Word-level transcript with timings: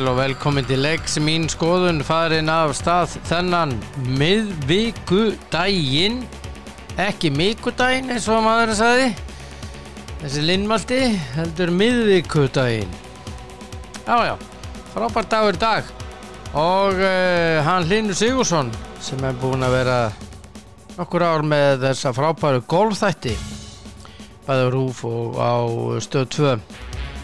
sæl 0.00 0.08
og 0.08 0.16
velkomin 0.16 0.64
til 0.64 0.80
leiks. 0.80 1.18
Mín 1.20 1.44
skoðun 1.50 2.00
farin 2.04 2.48
af 2.48 2.72
stað 2.78 3.18
þennan 3.28 3.74
miðvikudaginn. 4.16 6.22
Ekki 6.96 7.30
mikudaginn 7.34 8.08
eins 8.14 8.28
og 8.32 8.40
maður 8.46 8.72
sagði. 8.78 9.10
Þessi 10.22 10.46
linnmaldi 10.46 11.00
heldur 11.34 11.70
miðvikudaginn. 11.76 12.96
Já 14.06 14.16
já, 14.30 14.34
frábært 14.94 15.30
dagur 15.34 15.60
dag. 15.60 15.84
Og 16.56 16.96
uh, 16.96 17.60
hann 17.66 17.88
Linur 17.90 18.16
Sigursson 18.16 18.72
sem 19.04 19.20
er 19.24 19.36
búin 19.36 19.66
að 19.66 19.76
vera 19.82 20.00
nokkur 20.96 21.28
ár 21.28 21.44
með 21.44 21.90
þessa 21.90 22.16
frábæru 22.16 22.64
golfþætti. 22.64 23.36
Bæði 24.48 24.64
á 24.64 24.68
Rúf 24.72 25.04
og 25.04 25.36
á 25.36 25.60
stöð 26.00 26.26
2 26.40 26.58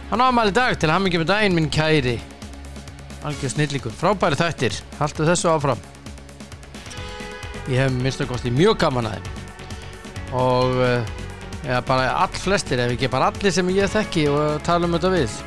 hann 0.07 0.23
ámæli 0.23 0.53
dag 0.55 0.77
til 0.79 0.93
með 0.93 1.31
daginn 1.33 1.57
minn 1.57 1.73
kæri 1.73 2.21
algjör 3.25 3.53
snillíkur, 3.55 3.95
frábæri 3.97 4.39
þættir. 4.39 4.81
Haldu 5.01 5.27
þessu 5.27 5.51
áfram. 5.53 5.81
Ég 7.67 7.81
hef 7.81 7.95
minnst 7.95 8.21
að 8.23 8.31
kosti 8.31 8.53
mjög 8.55 8.77
gaman 8.85 9.09
að 9.09 9.17
þeim. 9.17 9.31
Og 10.37 10.75
ja, 11.67 11.81
bara 11.87 12.11
all 12.23 12.39
flestir 12.39 12.81
ef 12.83 12.95
ekki 12.95 13.11
bara 13.11 13.31
allir 13.33 13.55
sem 13.55 13.71
ég 13.75 13.91
þekki 13.91 14.27
og 14.31 14.61
tala 14.67 14.87
um 14.87 14.95
þetta 14.97 15.13
við. 15.15 15.39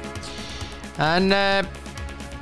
En 1.00 1.32
uh, 1.32 1.62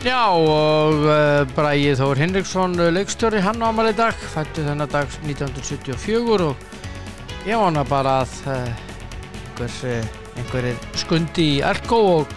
já 0.02 0.22
og 0.34 1.06
uh, 1.06 1.44
Bræði 1.54 1.94
Þór 2.00 2.23
Hinriksson 2.23 2.78
leikstjóri 2.96 3.42
hann 3.46 3.62
ámæli 3.62 3.94
dag 3.98 4.18
fættu 4.34 4.66
þennan 4.66 4.90
dag 4.94 5.12
1974 5.28 6.48
og 6.48 7.46
ég 7.48 7.60
vona 7.62 7.86
bara 7.88 8.22
að 8.23 8.34
einhver, 8.48 10.10
einhverjir 10.38 10.82
skundi 10.98 11.52
í 11.58 11.62
Elko 11.66 12.02
og 12.18 12.36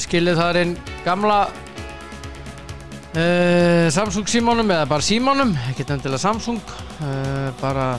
skilið 0.00 0.38
þar 0.40 0.58
einn 0.62 0.78
gamla 1.06 1.46
uh, 3.14 3.86
Samsung 3.94 4.26
símónum 4.26 4.70
eða 4.74 4.88
bara 4.90 5.04
símónum, 5.06 5.52
ekkert 5.70 5.92
endilega 5.94 6.18
Samsung 6.18 6.58
uh, 6.58 7.50
bara 7.60 7.94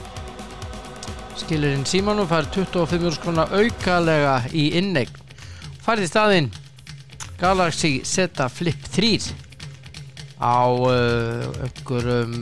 skilið 1.40 1.78
inn 1.78 1.86
símónum 1.88 2.28
fær 2.28 2.50
25 2.52 3.16
skrona 3.16 3.48
aukalega 3.54 4.42
í 4.52 4.70
innegn 4.82 5.14
farið 5.86 6.04
í 6.04 6.12
staðinn 6.12 6.50
Galaxy 7.40 8.02
Z 8.04 8.50
Flip 8.52 8.82
3 8.98 9.48
á 10.42 10.68
einhverjum 11.64 12.34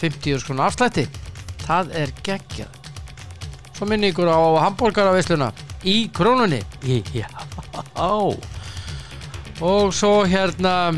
50 0.00 0.40
skrona 0.42 0.66
afslætti. 0.68 1.04
Það 1.64 1.94
er 2.02 2.12
geggjað. 2.24 2.72
Svo 3.76 3.88
minni 3.88 4.10
ykkur 4.12 4.28
á 4.28 4.40
hambúrgaravisluna 4.66 5.52
í 5.88 6.08
krónunni. 6.12 6.60
Já 6.84 7.28
og 9.64 9.94
svo 9.96 10.24
hérna 10.28 10.92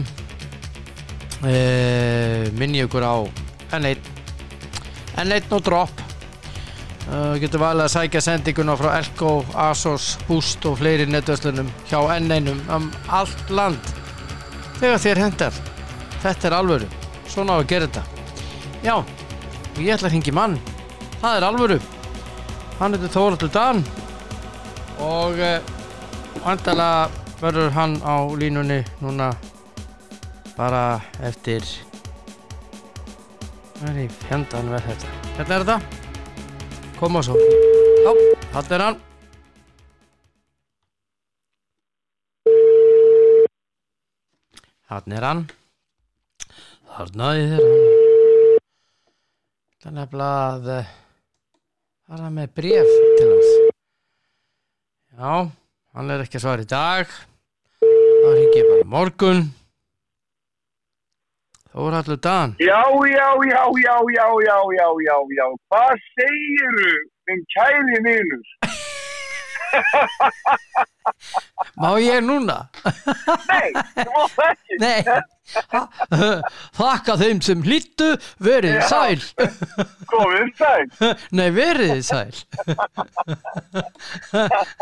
e, 1.47 2.51
minni 2.59 2.83
ykkur 2.83 3.05
á 3.07 3.15
N1 3.79 4.01
N1 5.23 5.53
og 5.55 5.63
drop. 5.65 6.01
E, 7.07 7.21
getur 7.43 7.63
valið 7.63 7.85
að 7.85 7.93
sækja 7.95 8.23
sendinguna 8.27 8.75
frá 8.79 8.97
Elko, 8.99 9.45
Asos, 9.69 10.17
Boost 10.27 10.67
og 10.67 10.81
fleiri 10.81 11.07
netvöslunum 11.07 11.71
hjá 11.87 12.01
N1 12.19 12.51
um 12.75 12.89
allt 13.07 13.53
land. 13.55 13.93
Þegar 14.81 15.03
þér 15.05 15.23
hendar 15.23 15.61
þetta 16.25 16.49
er 16.49 16.57
alvöru, 16.57 16.89
svona 17.31 17.55
á 17.55 17.63
að 17.63 17.69
gera 17.71 17.87
þetta. 17.87 18.03
Já, 18.83 18.97
og 18.97 19.79
ég 19.79 19.95
ætla 19.95 20.11
að 20.11 20.17
hringi 20.17 20.35
mann. 20.35 20.59
Það 21.21 21.37
er 21.37 21.47
alvöru. 21.47 21.79
Hann 22.81 22.97
heitir 22.97 23.15
Þóraldur 23.15 23.53
Dan. 23.55 23.85
Og 25.07 25.39
vandala 26.43 26.89
verður 27.41 27.71
hann 27.77 27.97
á 28.01 28.17
línunni 28.39 28.81
núna 29.03 29.31
bara 30.57 31.01
eftir 31.21 31.65
hvað 33.77 33.91
er 33.91 33.99
í 34.05 34.07
fjandan 34.23 34.71
verð 34.73 34.89
þetta? 34.89 35.15
Hérna 35.37 35.59
er 35.59 35.67
þetta? 35.69 35.79
Koma 36.97 37.21
svo. 37.25 37.37
Já, 38.07 38.13
þetta 38.55 38.77
er 38.79 38.85
hann. 38.87 39.01
Þarna 44.87 45.19
er 45.19 45.27
hann. 45.29 45.43
Þarna 46.97 47.33
er 47.37 47.57
hann. 47.59 47.75
Þannig 49.85 50.17
að 50.25 50.71
Það 52.07 52.21
er 52.23 52.35
með 52.37 52.51
bref 52.55 52.91
til 53.19 53.29
hans. 53.33 53.55
Já, 55.17 55.31
hann 55.97 56.13
er 56.13 56.25
ekki 56.25 56.39
að 56.39 56.45
svara 56.45 56.65
í 56.65 56.69
dag. 56.71 57.13
Þá 57.81 58.29
ringi 58.37 58.61
ég 58.61 58.69
bara 58.73 58.89
morgun. 58.93 59.47
Þá 61.73 61.81
er 61.87 61.97
allur 62.01 62.21
dan. 62.25 62.55
Já, 62.61 62.83
já, 63.11 63.27
já, 63.51 63.63
já, 63.85 63.97
já, 64.17 64.27
já, 64.47 64.89
já, 65.09 65.17
já 65.39 65.47
hvað 65.69 66.07
segiru 66.15 66.93
um 67.33 67.43
kæði 67.53 68.01
mínus 68.07 68.53
Má 71.81 71.91
ég 72.03 72.21
núna? 72.27 72.57
Nei, 73.47 73.71
þú 73.95 74.07
mátt 74.11 74.41
ekki. 74.47 74.79
Nei, 74.83 74.99
þakka 76.77 77.15
þeim 77.21 77.41
sem 77.47 77.63
hlýttu, 77.65 78.09
verið 78.43 78.79
Já. 78.81 78.87
sæl. 78.91 79.21
Komið 80.11 80.51
sæl. 80.59 81.15
Nei, 81.39 81.47
verið 81.55 82.01
sæl. 82.07 82.35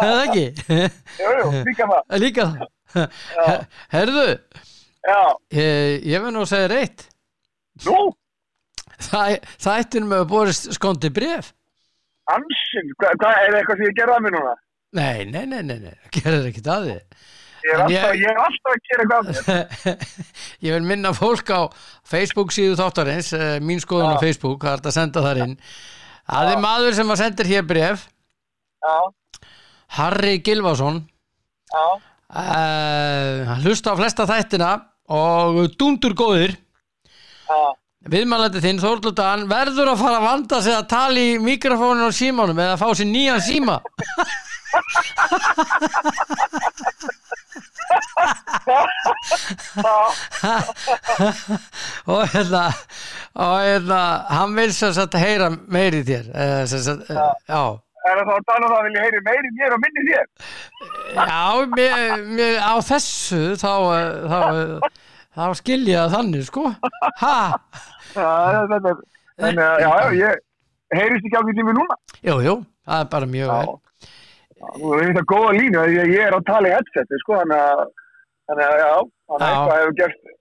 Það 0.01 0.21
ekki? 0.25 0.47
Jú, 1.21 1.31
jú, 1.41 1.49
líka 1.69 1.89
það. 1.93 2.03
Líka 2.25 2.49
það. 2.51 2.69
Herðu, 3.95 4.27
ég, 5.53 6.05
ég 6.09 6.23
verð 6.25 6.35
nú 6.39 6.45
að 6.47 6.53
segja 6.55 6.71
reitt. 6.75 7.09
nú, 7.89 7.99
Það, 9.05 9.35
það 9.61 9.81
ættir 9.83 10.05
með 10.07 10.21
að 10.23 10.29
borist 10.31 10.69
skondi 10.77 11.11
bref. 11.13 11.49
ansinn, 12.31 12.93
hvað, 13.03 13.17
hva, 13.21 13.31
er 13.43 13.57
eitthvað 13.59 13.81
sem 13.83 13.89
ég 13.91 13.97
gerði 13.99 14.15
að 14.15 14.23
mér 14.25 14.33
núna? 14.39 14.53
Nei, 14.95 15.25
nei, 15.27 15.45
nei, 15.51 15.63
nei, 15.67 15.79
nei, 15.83 15.95
gerður 16.15 16.51
ekkert 16.53 16.69
að 16.71 16.85
því. 16.89 16.97
Ég 17.65 17.73
er 17.75 17.81
alltaf, 17.83 18.15
ég- 18.15 18.21
ég 18.21 18.41
alltaf 18.45 18.73
að 18.75 18.83
gera 18.89 19.05
eitthvað 19.05 19.19
að 19.19 19.29
mér. 19.29 20.09
ég 20.69 20.75
vil 20.77 20.85
minna 20.91 21.13
fólk 21.17 21.51
á 21.51 21.61
Facebook 22.07 22.53
síðu 22.55 22.77
þáttarins, 22.79 23.31
eh, 23.35 23.57
mín 23.65 23.81
skoðun 23.83 24.13
á 24.15 24.17
Já. 24.19 24.23
Facebook, 24.27 24.63
það 24.67 24.77
er 24.77 24.83
að 24.91 24.97
senda 24.99 25.23
þar 25.25 25.41
inn. 25.47 25.55
Það 26.31 26.51
er 26.55 26.61
maður 26.63 26.95
sem 27.01 27.11
að 27.15 27.21
sendir 27.25 27.51
hér 27.51 27.65
bref, 27.69 28.07
Já, 28.85 28.97
Harry 29.97 30.39
Gilvason, 30.45 30.99
já, 31.73 31.85
uh, 32.37 33.55
hlusta 33.65 33.93
á 33.93 33.99
flesta 33.99 34.27
þættina 34.29 34.71
og 35.09 35.65
dundur 35.81 36.15
góðir. 36.17 36.55
já. 37.49 37.61
Viðmælandi 38.05 38.61
þinn, 38.61 38.77
Þórludan, 38.83 39.47
verður 39.49 39.89
að 39.95 40.01
fara 40.03 40.19
að 40.21 40.25
vanda 40.29 40.59
sig 40.61 40.75
að 40.77 40.89
tala 40.93 41.23
í 41.25 41.39
mikrofónu 41.41 42.05
og 42.05 42.13
símanum 42.13 42.59
eða 42.61 42.75
fá 42.77 42.91
sér 42.93 43.09
nýjan 43.09 43.41
síma. 43.41 43.79
og 52.13 52.23
hérna 52.33 52.65
og 53.35 53.61
hérna, 53.63 54.01
hann 54.31 54.57
vil 54.57 54.73
sem 54.75 54.93
sagt 54.97 55.15
heyra 55.19 55.49
meiri 55.51 56.03
þér 56.07 56.25
sem 56.71 56.81
sagt, 56.85 57.01
uh, 57.11 57.17
já. 57.49 57.63
Er 58.05 58.15
það 58.21 58.27
þá 58.29 58.33
að 58.35 58.45
tala 58.51 58.65
um 58.67 58.71
það 58.71 58.79
að 58.79 58.85
vilja 58.89 59.03
heyri 59.07 59.21
meiri 59.29 59.49
mér 59.59 59.71
og 59.77 59.81
minni 59.85 60.03
þér? 60.11 60.27
já, 61.15 61.43
mér, 61.77 61.95
mér, 62.37 62.55
á 62.61 62.75
þessu 62.91 63.43
þá, 63.61 63.73
uh, 63.81 63.93
þá, 64.33 64.39
uh, 64.53 64.59
þá 65.35 65.43
skilja 65.61 66.01
þannig, 66.13 66.43
sko. 66.51 66.65
Ha, 67.23 67.37
Já, 68.15 68.29
þetta 68.71 68.89
er, 68.93 68.97
þannig 69.43 69.65
að, 69.65 69.77
já, 69.83 69.89
já, 69.89 69.93
ég 70.21 70.33
heyrist 71.01 71.25
ekki 71.27 71.39
ákveð 71.41 71.57
tími 71.59 71.73
núna. 71.81 71.95
jú, 72.23 72.35
jú 72.45 72.55
það 72.85 72.99
er 73.01 73.07
bara 73.17 73.27
mjög 73.33 73.49
vel 73.55 73.69
Þú 74.75 74.91
veist 74.95 75.11
þetta 75.11 75.25
góða 75.35 75.53
línu, 75.59 75.79
að 75.83 75.95
ég 75.99 76.25
er 76.27 76.37
að 76.39 76.47
tala 76.49 76.71
í 76.71 76.75
headseti, 76.75 77.21
sko, 77.23 77.39
þannig 77.43 77.61
að, 77.65 77.85
að, 78.55 78.63
já, 78.81 78.91
þannig 79.29 79.45
að 79.45 79.45
Já. 79.45 79.55
eitthvað 79.55 79.81
hefur 79.83 79.97
gerst. 80.01 80.35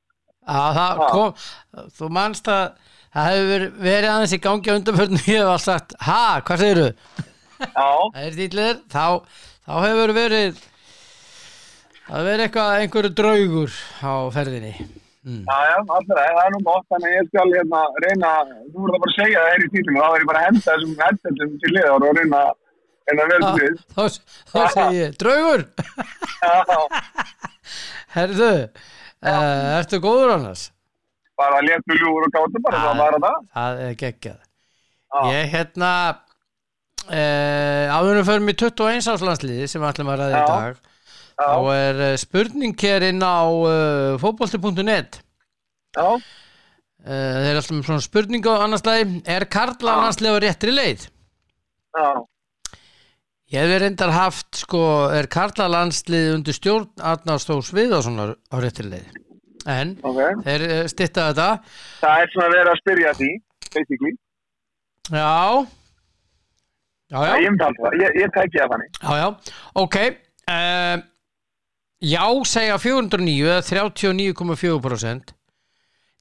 að 0.43 0.73
það 0.79 0.97
Ha. 1.03 1.07
kom 1.13 1.87
þú 1.97 2.09
manst 2.17 2.47
að 2.51 2.63
það 3.13 3.29
hefur 3.31 3.65
verið- 3.85 4.09
aðeins 4.13 4.33
í 4.35 4.41
gangi 4.43 4.71
á 4.73 4.77
undanförnu 4.79 5.21
ég 5.33 5.39
hef 5.39 5.51
alltaf 5.53 5.67
sagt, 5.69 5.95
ha, 6.01 6.41
hvað 6.41 6.63
segirðu 6.63 6.89
Já, 7.63 7.91
það 8.13 8.23
er 8.27 8.33
stílir, 8.35 8.79
þá, 8.91 9.05
þá 9.67 9.73
hefur 9.85 10.13
verið 10.17 10.57
það 12.07 12.17
hefur 12.17 12.27
verið 12.27 12.43
eitthvað 12.47 12.73
einhverju 12.81 13.13
draugur 13.19 13.77
á 14.03 14.13
ferðinni 14.35 14.73
mm. 15.23 15.43
já, 15.47 15.57
já, 15.69 15.77
alltaf 15.79 16.11
það, 16.11 16.33
það 16.33 16.41
er 16.43 16.51
nú 16.55 16.61
gott, 16.67 16.87
þannig 16.91 17.07
að 17.07 17.15
ég 17.15 17.29
skal 17.31 17.47
hérna 17.55 17.83
reyna, 18.03 18.31
þú 18.73 18.89
bara 18.89 18.99
að 19.07 19.15
segja 19.15 19.45
það 19.45 19.53
er 19.55 19.63
í 19.63 19.71
tíminu, 19.77 20.01
þá 20.01 20.07
verður 20.09 20.23
ég 20.25 20.29
bara 20.33 20.41
að 20.43 20.47
henda 20.49 20.65
þessum 20.67 20.97
headsetum 21.05 21.55
til 21.63 21.73
liðar 21.77 22.07
og 22.09 22.19
reyna, 22.19 22.43
reyna 23.09 23.25
vel 23.31 23.41
þá, 23.43 23.51
við. 23.59 23.81
þá, 23.95 24.03
þá 24.51 24.59
segi 24.75 24.99
ég, 25.01 25.17
draugur 25.19 25.65
herðu 28.13 28.51
uh, 28.63 29.77
ertu 29.79 29.99
góður 30.03 30.35
annars? 30.37 30.69
bara 31.39 31.61
léttu 31.65 31.97
ljúur 31.97 32.27
og 32.27 32.33
gátt 32.33 32.59
bara, 32.63 32.81
það 32.83 33.01
var 33.01 33.19
það. 33.25 33.39
það 33.57 33.83
er 33.87 33.97
geggjað 34.03 34.39
ég 35.33 35.51
hérna 35.53 35.91
uh, 37.09 37.85
áðurum 37.97 38.27
fyrir 38.27 38.45
mig 38.47 38.57
21 38.61 39.11
áslandsliði 39.13 39.69
sem 39.69 39.81
við 39.83 39.91
ætlum 39.91 40.11
að 40.13 40.23
ræða 40.23 40.33
í 40.33 40.47
dag 40.51 40.81
Já. 41.33 41.47
þá 41.49 41.59
er 41.73 42.01
uh, 42.07 42.15
spurning 42.21 42.75
hér 42.85 43.07
inn 43.09 43.23
á 43.25 43.41
uh, 43.49 44.13
fótbolti.net 44.21 45.19
Já, 45.93 46.05
uh, 46.05 46.19
þeir 47.05 47.49
er 47.49 47.57
alltaf 47.59 47.75
með 47.75 47.87
svona 47.89 48.05
spurning 48.05 48.45
á 48.49 48.53
annars 48.61 48.85
lagi 48.87 49.21
er 49.25 49.47
landslega 49.49 50.37
á 50.37 50.43
réttri 50.45 50.73
leið? 50.73 51.09
já, 51.93 52.07
Ég 53.53 53.61
hef 53.69 53.81
reyndar 53.83 54.09
haft 54.15 54.57
sko, 54.63 54.79
er 55.13 55.27
Karla 55.29 55.67
landslið 55.69 56.31
undir 56.39 56.55
stjórn 56.57 56.87
Arnars 57.05 57.45
Þórs 57.45 57.69
Viðarssonar 57.75 58.31
á 58.49 58.55
réttri 58.63 58.87
leið 58.89 59.19
en 59.69 59.91
ok. 60.01 60.17
þeir 60.47 60.63
uh, 60.67 60.79
stitta 60.89 61.27
þetta 61.29 61.45
Það 62.01 62.23
er 62.23 62.31
svona 62.33 62.49
verið 62.51 62.71
að 62.73 62.79
spyrja 62.81 63.11
því, 63.19 63.29
basically. 63.77 64.13
já 65.13 65.67
já, 67.13 67.19
Já. 67.21 67.33
Ég 67.37 67.61
ég, 68.01 68.17
ég 68.23 68.33
tæki 68.33 68.57
það 68.57 68.73
þannig. 68.73 68.91
já, 68.97 69.13
já. 69.21 69.27
ok 69.83 69.97
uh, 70.49 70.97
já 72.01 72.25
segja 72.49 72.77
409 72.81 73.53
eða 73.53 73.61
39,4% 73.69 75.35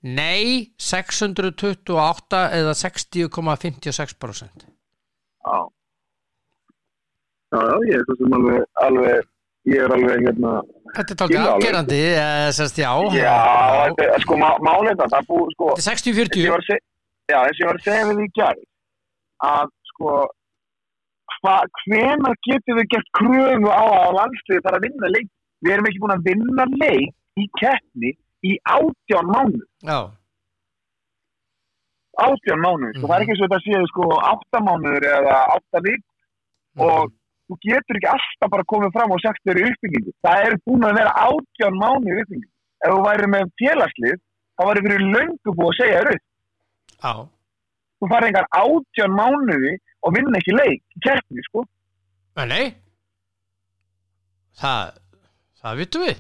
nei 0.03 0.75
628 0.77 2.45
eða 2.61 2.77
60,56% 2.77 4.69
Já. 5.43 5.57
Já, 7.53 7.59
já, 7.69 7.75
ég 7.91 7.99
er 8.01 8.17
sem 8.19 8.35
alveg, 8.39 8.63
alveg, 8.87 9.27
ég 9.69 9.83
er 9.85 9.93
alveg 9.97 10.23
hérna, 10.27 10.53
þetta 10.97 11.13
er 11.13 11.25
alveg. 11.27 11.51
afgerandi 11.53 11.99
eh, 12.09 12.47
sérst, 12.57 12.79
já, 12.81 12.93
já, 13.17 13.35
þetta 13.93 14.07
er, 14.15 14.23
sko, 14.25 14.39
má- 14.41 14.61
málið 14.65 14.95
þetta, 14.95 15.09
það 15.17 15.27
búið, 15.33 15.51
sko, 15.57 15.67
þetta 15.77 15.93
er 15.93 15.93
eins 15.93 16.07
og 16.07 16.17
60-40 16.17 16.47
ég 16.47 16.55
var 16.55 16.63
að 16.65 16.71
segja, 16.71 16.85
já, 17.33 17.39
eins 17.43 17.59
og 17.59 17.63
ég 17.65 17.69
var 17.73 17.81
að 17.81 17.85
segja 17.89 18.07
við 18.09 18.23
því 18.23 18.29
gær, 18.41 18.63
að, 19.51 19.75
sko, 19.93 20.17
hva, 21.43 21.55
hvenar 21.85 22.41
getum 22.49 22.81
við 22.81 22.89
gert 22.97 23.13
kröfu 23.21 23.69
á 23.69 23.83
að 24.01 24.17
landsliði 24.21 24.65
þarf 24.65 24.79
að 24.81 24.85
vinna 24.89 25.13
leik? 25.17 25.31
Við 25.63 25.73
erum 25.77 25.87
ekki 25.93 26.01
búin 26.03 26.17
að 26.17 26.27
vinna 26.27 26.65
leik 26.81 27.13
í 27.39 27.47
keppni 27.61 28.11
í 28.43 28.57
átján 28.67 29.29
mánu. 29.31 29.61
já, 29.87 29.99
átján 32.23 32.61
mánuður, 32.61 32.97
sko, 32.99 33.09
það 33.09 33.17
er 33.19 33.25
ekki 33.27 33.37
svo 33.39 33.47
þetta 33.49 33.61
séu 33.67 33.87
sko 33.91 34.09
átta 34.33 34.61
mánuður 34.67 35.07
eða 35.09 35.37
átta 35.57 35.81
vik 35.87 36.03
og 36.87 37.13
þú 37.49 37.59
getur 37.67 37.99
ekki 37.99 38.11
alltaf 38.15 38.51
bara 38.55 38.65
komið 38.73 38.93
fram 38.97 39.15
og 39.17 39.21
sagt 39.25 39.43
þér 39.47 39.61
í 39.63 39.65
uppbyggingu. 39.71 40.13
Það 40.27 40.45
er 40.47 40.57
búin 40.67 40.87
að 40.89 40.99
vera 41.01 41.13
átján 41.27 41.79
mánuður 41.83 42.19
í 42.19 42.23
uppbyggingu. 42.25 42.51
Ef 42.83 42.91
þú 42.95 43.01
væri 43.07 43.31
með 43.35 43.51
félagslið 43.63 44.17
þá 44.57 44.63
væri 44.69 44.85
fyrir 44.87 45.05
löngu 45.15 45.55
búið 45.59 45.71
að 45.73 45.79
segja 45.81 45.99
þér 46.03 46.11
upp 46.13 46.25
já. 47.03 47.13
þú 48.03 48.09
farið 48.13 48.29
engar 48.33 48.49
átján 48.63 49.17
mánuði 49.21 49.73
og 50.03 50.15
vinna 50.17 50.39
ekki 50.41 50.55
leik 50.57 50.81
í 50.97 51.03
keppni 51.07 51.45
sko. 51.49 51.65
Nei, 52.43 52.75
Það, 54.63 54.91
það 55.63 55.79
vitum 55.81 56.03
við. 56.07 56.19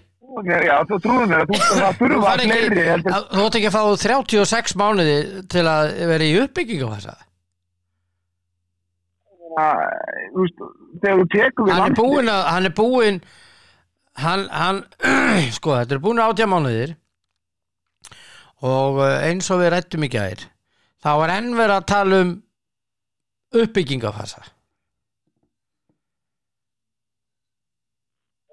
Já, 0.64 0.76
þú 0.88 0.96
trúðum 1.04 1.28
mér. 1.28 1.42
Að 1.44 1.80
það 1.82 1.98
þurfa 2.00 2.30
ekki- 2.32 2.52
fleiri 2.52 2.84
að- 2.88 3.26
Þú 3.32 3.42
átt 3.46 3.56
ekki 3.58 3.68
að 3.68 3.74
fá 3.76 3.82
36 4.02 4.74
mánuði 4.80 5.16
til 5.52 5.64
að 5.68 5.90
vera 6.12 6.24
í 6.24 6.38
uppbyggingu 6.40 6.88
á 6.88 6.92
að, 6.96 7.02
þú 7.02 7.10
veist, 7.12 7.26
þegar 9.56 11.20
þú 11.20 11.26
tekur 11.32 11.66
við 11.66 11.74
Hann 11.76 11.90
er 11.90 11.96
búinn 11.98 12.30
að, 12.32 12.42
hann 12.48 12.68
er 12.68 12.74
búinn 12.76 13.20
hann, 14.22 14.46
hann 14.52 14.82
sko, 15.56 15.76
þetta 15.80 15.96
er 15.96 16.02
búinn 16.04 16.22
átjá 16.22 16.48
mánuðir. 16.50 16.96
Og 18.62 19.02
eh, 19.02 19.28
eins 19.28 19.50
og 19.50 19.62
við 19.62 19.72
rættum 19.74 20.06
í 20.06 20.10
gær 20.12 20.46
þá 21.02 21.12
er 21.24 21.34
enn 21.36 21.52
verið 21.58 21.76
að 21.80 21.86
tala 21.90 22.22
um 22.22 22.32
uppbyggingafasa. 23.62 24.44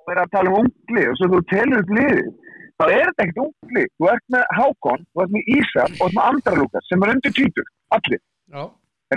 Og 0.02 0.14
er 0.16 0.24
að 0.24 0.32
tala 0.34 0.52
um 0.52 0.64
ungli 0.64 1.06
og 1.06 1.20
svo 1.20 1.30
þú 1.36 1.42
telur 1.52 1.84
upp 1.84 1.94
liðið. 2.00 2.32
Þá 2.80 2.86
er 2.88 3.02
þetta 3.04 3.24
ekkert 3.26 3.42
ungli. 3.44 3.86
Þú 4.00 4.08
ert 4.10 4.26
með 4.34 4.44
Hákon, 4.58 5.02
þú 5.12 5.24
ert 5.24 5.34
með 5.36 5.50
Ísa 5.54 5.86
og 5.86 5.96
þú 6.00 6.06
ert 6.08 6.18
með 6.18 6.28
Andra 6.32 6.54
Lukas 6.58 6.90
sem 6.90 7.04
er 7.04 7.14
undir 7.14 7.36
20 7.38 7.72
allir, 7.90 8.22
Já, 8.50 8.64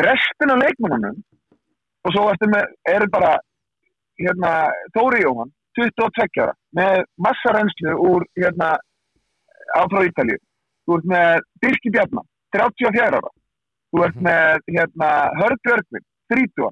restin 0.03 0.53
af 0.53 0.61
leikmannunum 0.63 1.19
og 2.05 2.13
svo 2.15 2.29
ertu 2.33 2.49
með, 2.51 2.65
eru 2.95 3.09
bara 3.13 3.33
hérna, 4.21 4.53
Þóri 4.97 5.23
Jóhann 5.25 5.53
22 5.79 6.43
ára, 6.45 6.55
með 6.77 7.05
massa 7.17 7.53
reynslu 7.57 7.95
úr 8.11 8.27
hérna 8.37 8.75
áfrá 9.79 10.03
Ítalíu, 10.09 10.37
þú 10.87 10.99
ert 10.99 11.07
með 11.13 11.47
Birki 11.63 11.93
Bjarnar, 11.95 12.27
34 12.53 13.17
ára. 13.21 13.31
Þú 13.93 14.05
ert 14.07 14.17
Mhm. 14.17 14.25
með 14.25 14.59
hérna 14.75 15.09
Hörð 15.41 15.59
Björgvin, 15.67 16.05
30 16.33 16.71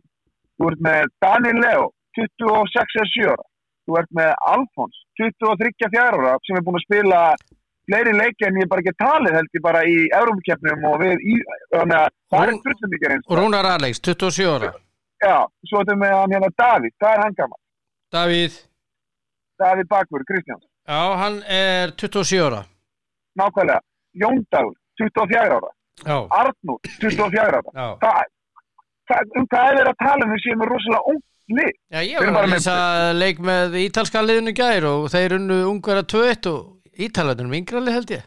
þú 0.59 0.69
ert 0.71 0.81
með 0.81 1.07
Daniel 1.21 1.59
Leo 1.65 1.91
26 2.17 2.97
eða 2.97 3.09
7 3.15 3.29
ára. 3.33 3.45
Þú 3.89 3.99
ert 3.99 4.11
með 4.19 4.35
Alfons, 4.53 4.97
23 5.17 5.97
ára 5.99 6.37
sem 6.47 6.57
er 6.57 6.63
búin 6.63 6.77
að 6.81 6.85
spila 6.87 7.21
fleiri 7.91 8.13
leiki 8.13 8.47
en 8.47 8.55
ég 8.61 8.69
bara 8.69 8.81
ekki 8.83 8.95
talið 9.03 9.35
held 9.35 9.49
ég 9.57 9.63
bara 9.63 9.81
í 9.85 9.97
Európa-keppnum 10.15 10.85
og 10.93 11.01
við 11.01 11.17
í, 11.25 11.37
þannig 11.75 11.97
að 11.97 12.09
það 12.31 12.43
er 12.45 12.49
Rún- 12.53 12.61
spurning 12.61 12.93
mikið 12.95 13.11
eins 13.15 13.25
og 13.27 13.39
Rúnar 13.39 13.67
Alex, 13.75 14.01
27 14.01 14.47
ára 14.47 14.73
Já, 15.21 15.37
svo 15.69 15.83
þetta 15.83 15.97
með 16.01 16.17
hann 16.17 16.35
hérna 16.35 16.51
Davíð, 16.63 16.95
það 17.03 17.15
er 17.15 17.23
hann 17.25 17.39
gaman 17.39 17.61
Davíð, 18.15 18.59
Davíð 19.61 19.89
Bakvör, 19.93 20.25
Kristján, 20.29 20.61
já, 20.89 21.01
hann 21.21 21.43
er 21.45 21.93
27 22.01 22.41
ára. 22.47 22.65
Nákvæmlega. 23.39 23.81
Jón 24.13 24.45
Dagur, 24.51 24.75
24 24.99 25.57
ára. 25.57 25.71
Já, 26.07 26.17
Arnúr, 26.31 26.81
24 27.01 27.41
ára. 27.41 27.61
Það, 28.01 28.23
það, 29.11 29.35
um 29.37 29.47
hvað 29.47 29.69
er 29.69 29.77
verið 29.79 29.93
að 29.93 30.01
tala 30.05 30.27
um 30.27 30.33
við 30.35 30.43
séum 30.45 30.63
með 30.63 30.73
rosalega 30.73 31.13
ung 31.13 31.23
lið? 31.59 31.73
Já, 31.91 32.01
ég 32.01 32.17
Við 32.17 32.25
erum 32.25 32.39
var 32.39 32.49
að 32.49 32.55
lýsa 32.55 32.77
leik 33.21 33.43
með 33.51 33.77
ítalska 33.85 34.23
liðinu 34.25 34.55
gær 34.57 34.89
og 34.91 35.09
þeir 35.13 35.37
unnu 35.39 35.59
ungverða 35.71 36.07
2-1 36.15 36.51
og 36.51 37.05
ítalarnum 37.07 37.57
yngrali 37.61 37.97
held 37.97 38.15
ég. 38.17 38.25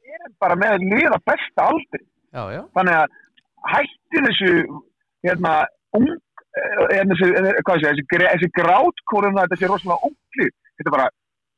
Við 0.00 0.20
erum 0.20 0.36
bara 0.44 0.58
með 0.60 0.86
lið 0.86 1.10
að 1.10 1.26
besta 1.32 1.66
aldri. 1.72 2.04
Já, 2.30 2.42
já, 2.54 2.62
þannig 2.78 2.96
að 3.00 3.18
hætti 3.74 4.24
þessu 4.28 4.52
hérna 5.26 5.54
ung 5.98 6.08
eh, 6.10 6.80
hérna, 6.94 7.18
eh, 7.26 7.60
hvað 7.66 7.82
sé, 7.82 7.90
þessi, 7.90 8.06
það 9.36 9.42
þetta 9.42 9.60
sé 9.60 9.70
rosalega 9.70 10.08
ung 10.08 10.16
lið. 10.40 10.54
Þetta 10.78 10.88
er 10.88 10.96
bara, 10.96 11.10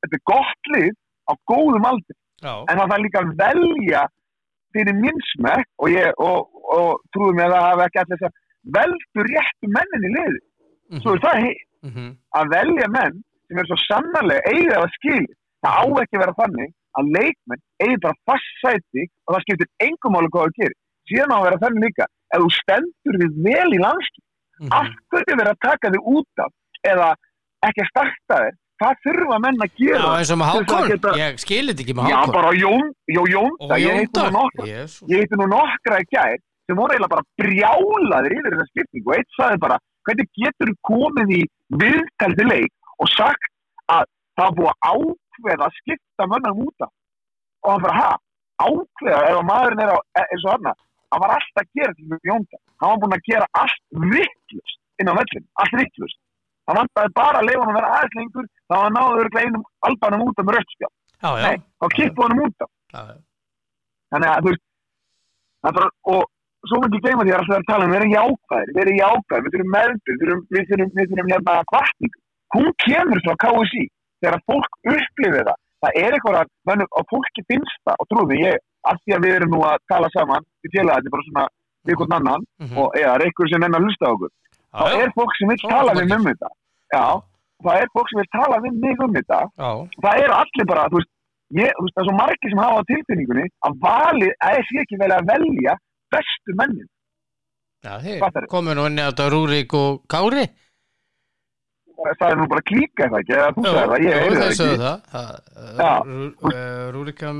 þetta 0.05 0.19
er 0.19 0.27
gott 0.33 0.73
lið 0.77 0.93
á 1.31 1.33
góðum 1.51 1.89
aldri. 1.93 2.19
Já, 2.43 2.55
en 2.67 2.79
það 2.81 2.91
þarf 2.91 3.03
líka 3.05 3.21
að 3.23 3.35
velja 3.39 4.03
fyrir 4.75 4.97
minn 4.99 5.21
smekk 5.33 5.69
og, 5.79 5.91
ég, 5.93 6.17
og, 6.23 6.49
og 6.75 7.03
trúið 7.15 7.37
mér 7.39 7.51
að 7.51 7.55
það 7.55 7.69
hafi 7.69 7.85
ekki 7.87 8.01
allir 8.03 8.21
þess 8.23 8.29
að 8.29 8.41
veldu 8.77 9.27
réttu 9.29 9.71
mennin 9.77 10.09
í 10.09 10.13
liði 10.17 10.41
svo 11.03 11.15
er 11.17 11.23
það 11.25 11.39
hitt, 11.47 11.65
mhm, 11.87 12.09
að 12.39 12.53
velja 12.53 12.89
menn 12.97 13.19
sem 13.49 13.61
er 13.63 13.69
svo 13.69 13.79
sannarlega 13.87 14.53
eigið 14.53 14.77
að 14.79 14.95
skilja 14.97 15.39
það 15.63 15.79
á 15.79 15.85
ekki 16.03 16.19
að 16.19 16.25
vera 16.25 16.39
þannig 16.41 16.73
að 17.01 17.13
leikmenn 17.17 17.63
eigið 17.85 18.03
bara 18.07 18.21
fast 18.29 18.57
sæti 18.61 19.07
og 19.07 19.35
það 19.35 19.45
skiptir 19.47 19.71
engum 19.87 20.17
máli 20.17 20.33
hvað 20.33 20.49
það 20.49 20.59
gerir 20.61 20.79
síðan 21.11 21.35
á 21.35 21.37
að 21.39 21.47
vera 21.49 21.63
þannig 21.65 21.87
líka 21.89 22.09
ef 22.33 22.43
þú 22.45 22.51
stendur 22.59 23.21
við 23.23 23.39
vel 23.47 23.69
í 23.77 23.83
landskip 23.83 24.25
mhm. 24.63 24.73
af 24.79 24.91
hverju 25.13 25.39
verið 25.39 25.53
að 25.55 25.63
taka 25.69 25.93
þig 25.95 26.11
út 26.17 26.45
af 26.47 26.53
eða 26.93 27.13
ekki 27.69 27.85
að 27.85 27.93
starta 27.93 28.43
þér 28.43 28.59
hvað 28.83 29.03
þurfa 29.07 29.39
menn 29.43 29.63
að 29.63 29.69
Já, 29.73 29.75
gera 29.83 30.13
eins 30.19 30.33
og 30.33 30.39
með 30.41 30.49
að 30.49 30.57
Hákon, 30.57 30.89
geta- 30.91 31.15
ég 31.21 31.37
skil 31.43 31.65
þetta 31.69 31.85
ekki 31.85 31.95
með 31.99 32.09
já 32.11 32.17
Hákon. 32.19 32.35
bara 32.37 32.51
Jón, 32.59 32.89
Jó, 33.17 33.23
Jón 33.31 33.53
Og 33.61 33.75
ég 33.79 33.99
heitti 34.01 34.23
nú 34.23 34.33
nokkra. 34.39 34.67
Jesús. 34.67 35.07
Ég 35.13 35.23
heitti 35.23 35.39
nú 35.39 35.47
nokkra 35.53 36.01
í 36.03 36.07
gær 36.11 36.39
sem 36.67 36.79
voru 36.79 36.95
eiginlega 36.95 37.15
bara 37.15 37.29
brjálaðir 37.41 38.37
yfir 38.39 38.57
þessa 38.57 38.69
skiptingu. 38.71 39.07
Og 39.11 39.17
eitt 39.19 39.31
sagði 39.37 39.63
bara, 39.63 39.79
hvernig 40.07 40.29
getur 40.43 40.71
komið 40.91 41.35
í 41.39 41.43
viðtældi 41.83 42.45
leik 42.49 42.73
og 42.99 43.11
sagt 43.13 43.51
að 43.93 44.07
það 44.39 44.57
búið 44.59 44.73
að 44.73 44.79
ákveða 44.93 45.69
að 45.69 45.79
skipta 45.81 46.29
mönnum 46.31 46.65
út 46.67 46.87
af? 46.87 46.93
Og 47.63 47.71
hann 47.73 47.85
bara, 47.87 47.99
ha, 48.03 48.13
ákveða? 48.67 49.21
Ef 49.31 49.37
að 49.39 49.49
maðurinn 49.51 49.85
er 49.85 49.95
á, 49.95 49.99
e- 50.19 50.29
eins 50.29 50.47
og 50.47 50.55
hann 50.57 50.73
hann 51.13 51.23
var 51.23 51.35
alltaf 51.37 51.63
að 51.63 51.71
gera 51.79 51.97
til 51.99 52.09
mjög 52.11 52.31
jónda 52.31 52.61
hann 52.83 52.93
var 52.93 53.01
búin 53.03 53.17
að 53.17 53.27
gera 53.31 53.49
allt 53.63 53.83
vittlust 54.13 54.79
inn 55.01 55.13
á 55.13 55.15
vellin, 55.21 55.47
allt 55.63 55.79
vittlust 55.81 56.19
hann 56.67 56.81
vantaði 56.81 57.15
bara 57.21 57.41
að 57.41 57.49
leifa 57.51 57.65
hann 57.67 57.73
að 57.73 57.79
vera 57.81 57.95
aðeins 57.99 58.19
lengur 58.21 58.51
þá 58.67 58.77
hann 58.79 58.97
náður 58.99 59.23
örugglega 59.23 59.49
einum 59.49 59.65
albanum 59.89 60.27
út 60.29 60.43
með 60.43 60.61
Já, 61.23 61.31
já, 61.39 61.43
nei, 61.47 61.59
þá 61.79 61.87
kippu 61.95 62.23
hann 62.27 62.41
út 62.43 62.63
já, 62.63 62.67
já. 62.99 63.17
þannig 64.11 64.31
að 64.33 64.39
þú 64.43 64.51
veist 64.51 64.65
það 65.63 65.77
er 65.79 65.91
og 66.13 66.23
svo 66.71 66.81
myndi 66.83 66.99
ég 66.99 67.05
gleyma 67.07 67.27
því 67.27 67.33
að 67.33 67.41
alltaf 67.41 67.59
að 67.59 67.69
tala 67.71 67.87
um 67.87 67.93
við 67.93 67.99
erum 68.01 68.15
jákvæðir, 68.17 68.73
við 68.75 68.83
erum 68.83 68.99
jákvæðir 69.01 69.45
við 69.45 69.55
þurfum 69.55 69.73
meðbyr, 69.77 70.19
við 70.19 70.69
þurfum, 70.71 70.93
þurfum 70.99 71.33
hérna 71.33 71.57
kvartning, 71.73 72.17
hún 72.57 72.69
kemur 72.85 73.23
frá 73.27 73.35
KSI 73.45 73.85
þegar 74.23 74.37
að 74.39 74.45
fólk 74.51 74.79
upplifir 74.95 75.49
það. 75.49 75.59
Það 75.83 75.97
er 75.99 76.17
eitthvað 76.17 76.39
að, 76.39 77.07
fólki 77.11 77.45
finnst 77.51 77.81
það 77.89 78.03
og 78.05 78.11
trúðu, 78.13 78.39
ég, 78.39 78.61
af 78.91 78.97
því 79.03 79.15
að 79.17 79.23
við 79.27 79.35
erum 79.37 79.51
nú 79.55 79.61
að 79.67 79.79
tala 79.93 80.09
saman, 80.17 80.45
félagið 80.67 80.97
þetta 81.03 81.13
bara 81.15 81.27
svona 81.29 81.45
hvern 81.87 82.13
annan, 82.19 82.43
Mhm. 82.63 82.77
og 82.79 82.89
eða 82.99 83.15
er 83.17 83.25
einhver 83.27 83.49
sem 83.53 83.63
enn 83.67 83.75
að 83.79 83.85
hlusta 83.87 84.07
okkur, 84.15 84.31
þá 84.75 84.85
er 85.03 85.11
fólk 85.19 85.33
sem 85.39 85.49
vil 85.49 85.61
tala 85.69 85.93
við 85.99 86.13
um 86.17 86.25
þetta. 86.31 86.49
Já, 86.95 87.07
það 87.65 87.81
er 87.83 87.89
fólk 87.97 88.09
sem 88.13 88.19
vil 88.23 88.31
tala 88.39 88.57
við 88.65 88.73
mig 88.85 89.01
um 89.07 89.13
þetta. 89.19 89.41
Það 90.03 90.23
eru 90.25 90.35
allir 90.43 90.67
bara, 90.73 90.89
þú 90.91 90.97
veist, 91.01 91.11
ég, 91.63 91.71
þú 91.79 91.83
veist, 91.85 91.95
það 91.97 92.03
er 92.03 92.09
svo 92.09 92.17
margir 92.23 92.51
sem 92.51 92.63
hafa 92.65 92.79
á 92.81 92.89
tilfinningunni 92.93 93.47
að 93.67 93.73
valið, 93.87 94.33
að 94.43 94.57
ég 94.59 94.65
sé 94.71 94.75
ekki 94.85 94.99
vel 95.03 95.13
að 95.19 95.27
velja 95.33 95.75
bestu 96.13 96.53
mennin. 96.61 96.89
já, 97.83 97.99
Fattarðu? 98.23 98.47
komið 98.49 98.75
nú 98.79 98.87
inn 98.87 98.99
í 98.99 99.03
þetta 99.03 99.25
Rúrik 99.33 99.73
og 99.75 100.03
Kári 100.07 100.45
það 102.03 102.25
er 102.29 102.37
nú 102.41 102.47
bara 102.51 102.63
klíka 102.69 103.05
eitthvað 103.07 103.21
ekki, 103.23 103.35
eða 103.39 103.51
þú 103.57 103.65
sagði 103.67 103.89
það, 103.93 104.05
ég 104.07 104.15
heyrði 104.23 104.39
það 104.39 104.53
ekki. 104.53 104.79
það, 104.83 104.97
Já. 105.63 105.77
það 105.83 106.13
uh, 106.53 106.87
Rúrika 106.97 107.33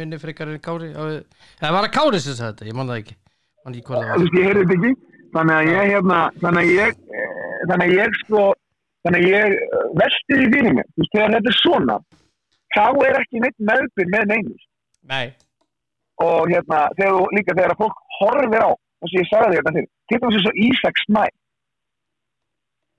minni 0.00 0.18
frekar 0.22 0.50
en 0.52 0.60
Kári 0.64 0.90
það 0.94 1.76
var 1.78 1.88
að 1.88 1.94
Kári 1.96 2.20
sem 2.24 2.36
sagði 2.38 2.50
þetta, 2.52 2.68
ég 2.70 2.78
man 2.80 2.90
það 2.92 3.00
ekki. 3.02 3.16
Man 3.64 3.74
ekki 3.78 3.86
hvað 3.88 4.00
það 4.00 4.04
Þú 4.04 4.10
var 4.10 4.24
veist, 4.24 4.36
ég 4.38 4.48
heyrði 4.50 4.64
þetta 4.64 4.76
ekki, 4.80 4.92
þannig 5.36 5.56
að 5.60 5.70
ég, 5.70 5.88
hérna, 5.94 6.18
þannig 6.42 6.60
að 6.64 6.74
ég, 6.74 7.00
eh, 7.20 7.62
þannig 7.70 7.86
að 7.86 7.94
ég, 7.98 8.18
sko, 8.24 8.42
þannig 9.06 9.24
að 9.24 9.32
ég 9.34 9.56
eh, 9.60 9.88
velti 10.02 10.38
því 10.40 10.50
fyrir 10.54 10.76
mig, 10.78 10.90
þú 10.94 11.02
veist, 11.04 11.14
þegar 11.16 11.34
þetta 11.36 11.52
er 11.54 11.58
svona, 11.60 11.96
þá 12.74 12.84
er 13.08 13.18
ekki 13.22 13.42
neitt 13.44 13.58
meðbyr 13.72 14.12
með 14.16 14.28
neinus. 14.34 14.68
nei, 15.14 15.26
Og 16.22 16.46
hérna, 16.46 16.84
þegar 16.94 17.16
þú, 17.16 17.22
líka 17.34 17.54
þegar 17.56 17.72
að 17.74 17.80
fólk 17.82 18.02
horfir 18.20 18.62
á, 18.62 18.70
þess 19.02 19.14
að 19.14 19.18
ég 19.18 19.28
sagði 19.32 19.56
þetta 19.58 19.72
fyrir, 19.74 19.88
til 20.12 20.18
dæmis 20.22 20.36
eins 20.38 20.46
og 20.50 20.60
Ísak 20.68 21.00
Snæ, 21.08 21.24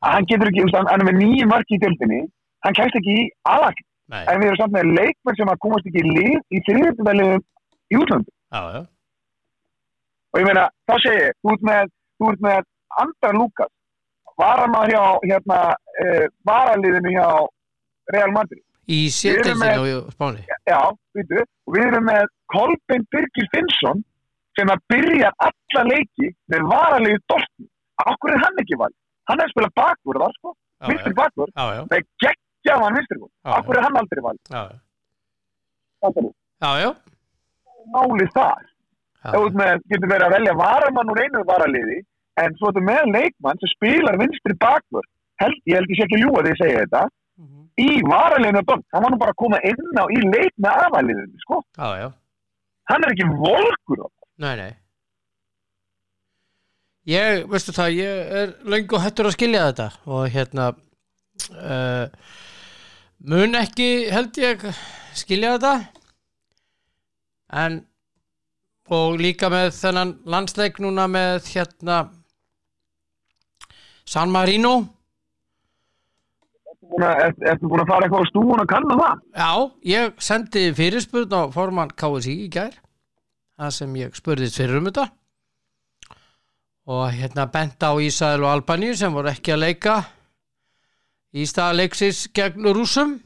að 0.06 0.16
hann 0.16 0.30
getur 0.30 0.52
ekki, 0.52 0.66
hann 0.76 0.90
hann 0.92 1.04
er 1.04 1.10
með 1.10 1.22
nýju 1.24 1.50
marki 1.52 1.78
í 1.78 1.82
dildinni, 1.82 2.22
hann 2.66 2.78
kæst 2.78 2.98
ekki 3.00 3.16
í 3.22 3.28
nei, 4.14 4.22
en 4.22 4.42
við 4.42 4.52
erum 4.52 4.60
samt 4.62 4.76
með 4.76 4.92
leikmenn 5.00 5.38
sem 5.40 5.52
að 5.52 5.62
komast 5.66 5.88
ekki 5.90 6.04
í 6.04 6.12
lið 6.18 6.36
í 6.54 6.62
þriðjöndumælið 6.68 7.32
í 7.36 8.02
útlöndu. 8.02 8.32
já, 8.54 8.62
já 8.76 8.82
og 10.36 10.42
ég 10.42 10.48
meina, 10.50 10.68
þá 10.84 10.96
segi 11.00 11.20
ég, 11.24 11.36
ert 11.48 11.62
með, 11.64 11.92
ert 12.28 12.42
með 12.44 12.66
Andra 13.00 13.32
Lukas, 13.36 13.72
varamæður 14.42 14.92
hjá, 14.92 15.04
hérna, 15.32 15.60
uh, 16.04 16.26
varaliðinu 16.50 17.14
hjá 17.16 17.28
Real 18.16 18.34
Madrid. 18.36 18.64
í 18.86 19.08
sételsinu 19.10 19.94
og 20.04 20.12
spáni 20.14 20.44
Já, 20.68 20.82
veitu, 21.16 21.46
og 21.66 21.78
við 21.78 21.88
erum 21.88 22.06
með 22.06 22.28
Kolbein 22.54 23.08
Birgir 23.16 23.48
Finnsson 23.56 24.04
sem 24.60 24.70
að 24.70 24.84
byrja 24.92 25.32
alla 25.48 25.86
leiki 25.88 26.30
með 26.52 26.68
varaliðu 26.70 27.24
Dortmund. 27.32 27.72
Akkur 28.06 28.36
er 28.36 28.44
hann 28.44 28.62
ekki 28.62 28.78
valið? 28.80 29.00
Hann 29.30 29.40
er 29.42 29.46
að 29.48 29.54
spila 29.56 29.70
bakvörð, 29.82 30.22
það 30.26 30.34
sko, 30.40 30.54
vinstri 30.90 31.14
bakvörð, 31.20 31.54
það 31.56 31.98
er 31.98 32.04
geggja 32.24 32.78
hann 32.84 32.96
vinstri 33.00 33.18
bakvörð. 33.20 33.56
Akkur 33.60 33.78
er 33.80 33.86
hann 33.88 34.00
aldrei 34.02 34.22
valið? 34.28 34.42
já, 34.52 34.64
Það 36.02 36.20
er 36.22 36.30
já, 36.62 36.72
já, 36.86 36.90
málið 37.96 38.32
þar. 38.36 38.64
með, 39.60 39.82
getur 39.90 40.10
verið 40.12 40.26
að 40.28 40.34
velja 40.36 40.54
varamann 40.60 41.10
úr 41.10 41.22
einu 41.24 41.44
varaliði 41.50 41.98
en 42.38 42.56
svo 42.60 42.70
ertu 42.70 42.82
með 42.86 43.06
leikmann 43.16 43.58
sem 43.62 43.72
spilar 43.74 44.18
vinstri 44.22 44.54
bakvörð 44.62 45.08
held, 45.42 45.58
ég 45.66 45.80
held 45.80 45.90
ég 45.90 45.98
sé 45.98 46.04
ekki 46.06 46.20
ljúa 46.22 46.44
þegar 46.44 46.52
ég 46.54 46.60
segja 46.62 46.84
þetta. 46.84 47.04
Mhm. 47.38 47.62
í 47.82 47.90
varaliðinu 48.08 48.62
Don, 48.70 48.84
hann 48.94 49.04
var 49.04 49.12
nú 49.12 49.18
bara 49.20 49.32
að 49.34 49.42
koma 49.42 49.58
inn 49.68 50.00
á 50.00 50.06
í 50.08 50.20
leik 50.30 50.54
með 50.62 50.72
afaliðinu, 50.86 51.40
sko. 51.44 51.58
Já 51.76 52.12
hann 52.90 53.04
er 53.04 53.12
ekki 53.12 53.28
volkur 53.42 54.06
Nei, 54.38 54.56
nei 54.56 54.72
Ég, 57.06 57.44
veistu 57.52 57.74
það, 57.76 57.92
ég 58.00 58.32
er 58.42 58.54
löngu 58.66 58.98
hættur 58.98 59.28
að 59.30 59.36
skilja 59.36 59.66
þetta 59.68 59.86
og 60.10 60.24
hérna 60.34 60.72
uh, 61.54 62.08
mun 63.30 63.58
ekki 63.60 63.90
held 64.10 64.40
ég 64.42 64.64
skilja 65.14 65.52
þetta. 65.58 65.74
En 67.66 67.84
og 68.90 69.20
líka 69.22 69.52
með 69.54 69.70
þennan 69.78 70.16
landsleik 70.30 70.82
núna 70.82 71.06
með 71.10 71.46
hérna 71.54 72.00
San 74.06 74.34
Marino. 74.34 74.74
Ertu 76.86 77.70
búin 77.70 77.82
að- 77.82 77.90
fara 77.90 78.06
eitthvað 78.06 78.26
á 78.26 78.30
stúun 78.30 78.62
að 78.62 78.68
kanna 78.70 78.98
það? 79.00 79.22
Já, 79.36 79.52
ég 79.94 80.14
sendi 80.22 80.66
fyrirspurn 80.78 81.34
á 81.34 81.42
formann 81.54 81.94
KSI 81.98 82.36
í 82.46 82.50
gær 82.54 82.74
það 83.58 83.72
sem 83.78 83.96
ég 84.02 84.14
spurðist 84.18 84.58
fyrir 84.58 84.78
um 84.82 84.90
þetta 84.90 85.08
og 86.86 87.10
hérna 87.14 87.48
bent 87.50 87.82
á 87.82 87.92
Ísæl 87.98 88.44
og 88.44 88.52
Albaníu 88.52 88.94
sem 88.98 89.14
voru 89.14 89.32
ekki 89.32 89.56
að 89.56 89.64
leika 89.64 89.96
í 91.36 91.46
stað 91.50 91.80
leiksis 91.82 92.28
gegn 92.36 92.68
rúsum 92.76 93.18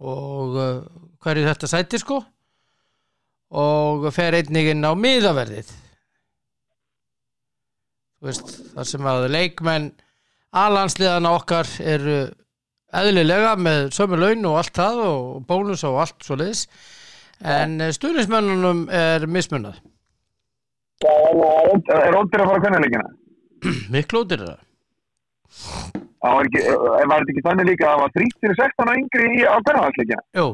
og 0.00 0.56
uh, 0.56 0.80
hverju 1.20 1.46
þetta 1.46 1.68
sæti 1.68 2.00
sko. 2.00 2.22
Og 3.50 4.06
fer 4.14 4.36
einnig 4.38 4.70
inn 4.70 4.86
á 4.86 4.94
miðaverðið. 4.94 5.72
Veist 8.22 8.52
þar 8.74 8.86
sem 8.86 9.08
að 9.10 9.26
leikmenn 9.34 9.90
alansliðana 10.54 11.32
okkar 11.34 11.68
eru 11.82 12.20
eðlilega 12.94 13.54
með 13.58 13.90
sömu 13.94 14.18
laun 14.18 14.48
og 14.50 14.58
allt 14.60 14.74
það 14.76 15.02
og 15.04 15.44
bónus 15.48 15.84
og 15.86 16.00
allt 16.02 16.26
svo 16.26 16.38
leiðis 16.38 16.64
en 17.40 17.78
ja. 17.80 17.92
stuðnismönnunum 17.94 18.82
er 18.92 19.26
mismunnað 19.30 19.78
Er 21.00 22.16
óttir 22.18 22.42
að 22.42 22.50
fara 22.50 22.62
leikina? 22.84 23.06
miklu 23.94 24.24
er 24.36 24.42
það 24.44 24.58
Það 26.20 26.34
var 26.36 26.48
ekki, 26.48 26.64
var 27.08 27.22
þetta 27.22 27.32
ekki 27.32 27.44
þannig 27.46 27.68
líka 27.70 27.86
að 27.86 27.94
það 27.94 28.02
var 28.02 28.10
3-16 28.16 28.90
og 28.92 28.98
yngri 29.00 29.30
á 29.48 29.56
kannaðarsleikina? 29.68 30.24
Jú 30.36 30.48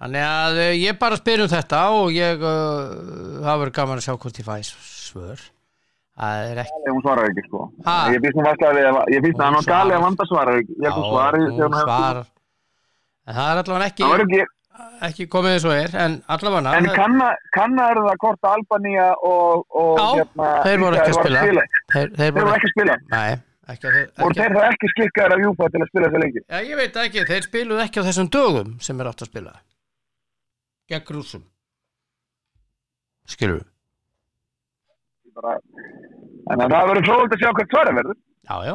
Þannig 0.00 0.26
að 0.26 0.58
eh, 0.64 0.74
ég 0.80 0.98
bara 1.00 1.20
spyr 1.20 1.42
um 1.44 1.50
þetta 1.52 1.80
og 1.96 2.12
ég 2.16 2.44
uh, 2.44 3.40
það 3.44 3.58
verður 3.62 3.72
gaman 3.80 4.00
að 4.00 4.06
sjá 4.06 4.14
hvort 4.16 4.40
ég 4.40 4.46
fæ 4.46 4.54
svör 4.68 5.42
Það 6.20 6.44
er 6.50 6.60
ekki 6.60 6.92
hún 6.92 7.02
svarar 7.04 7.28
ekki, 7.30 7.42
sko. 7.46 7.60
Ha? 7.86 7.96
Ég 8.12 8.20
við 8.20 8.34
að, 8.90 8.96
hann 9.40 9.56
á 9.56 9.60
gali 9.60 9.64
svarar. 9.64 9.92
að 9.96 10.02
vanda 10.04 10.26
svarar 10.28 10.58
ekki. 10.60 10.74
Ég 10.76 10.84
held 10.84 10.96
að 10.98 11.04
hún 11.06 11.12
þegar 11.56 11.70
hún 11.70 11.78
svarar 11.80 12.26
En 13.24 13.36
það 13.38 13.52
er 13.52 13.60
allavega 13.62 13.88
ekki, 13.88 14.04
Það 14.04 14.59
ekki, 15.08 15.26
komið 15.32 15.54
eins 15.56 15.66
og 15.68 15.74
er 15.76 15.94
en 16.04 16.16
allavega 16.34 16.74
en 16.78 16.88
kanna, 16.96 17.28
kannar 17.56 18.00
það 18.00 18.18
hvort 18.24 18.50
Albanía 18.50 19.06
og, 19.26 19.64
og 19.70 20.00
Já, 20.00 20.08
hérna, 20.20 20.50
þeir 20.66 20.82
voru 20.84 21.00
ekki 21.00 21.14
að 21.14 21.18
spila. 21.20 21.44
Þeir, 21.94 22.12
þeir, 22.18 22.34
voru 22.36 22.54
ekki 22.56 22.70
að 22.70 22.74
spila. 22.74 22.98
Nei, 23.14 23.30
ekki, 23.74 23.90
að 23.90 23.96
þeir, 23.96 24.06
ekki 24.10 24.40
þeir 24.40 24.54
það 24.58 24.68
ekki 24.68 24.92
skikkaðir 24.94 25.36
af 25.36 25.42
Júfa 25.46 25.70
til 25.74 25.82
að 25.82 25.90
spila 25.92 26.10
þessi 26.12 26.22
leiki? 26.24 26.44
Já, 26.44 26.58
ég 26.70 26.80
veit 26.82 27.00
ekki, 27.04 27.26
þeir 27.32 27.48
spiluðu 27.48 27.84
ekki 27.86 28.04
á 28.04 28.08
þessum 28.10 28.30
dögum 28.38 28.76
sem 28.84 29.00
er 29.00 29.10
átt 29.12 29.24
að 29.26 29.32
spila 29.32 29.56
gegn 30.90 31.14
rúsum 31.14 31.44
Skilur 33.30 33.62
Bara- 35.36 35.60
Þannig 36.50 36.64
að 36.64 36.72
það 36.74 36.88
verður 36.90 37.06
fróðult 37.06 37.34
að 37.34 37.42
sjá 37.44 37.50
hvert 37.54 37.74
svarið 37.74 37.98
verður. 38.00 38.16
Já, 38.50 38.56
já 38.66 38.74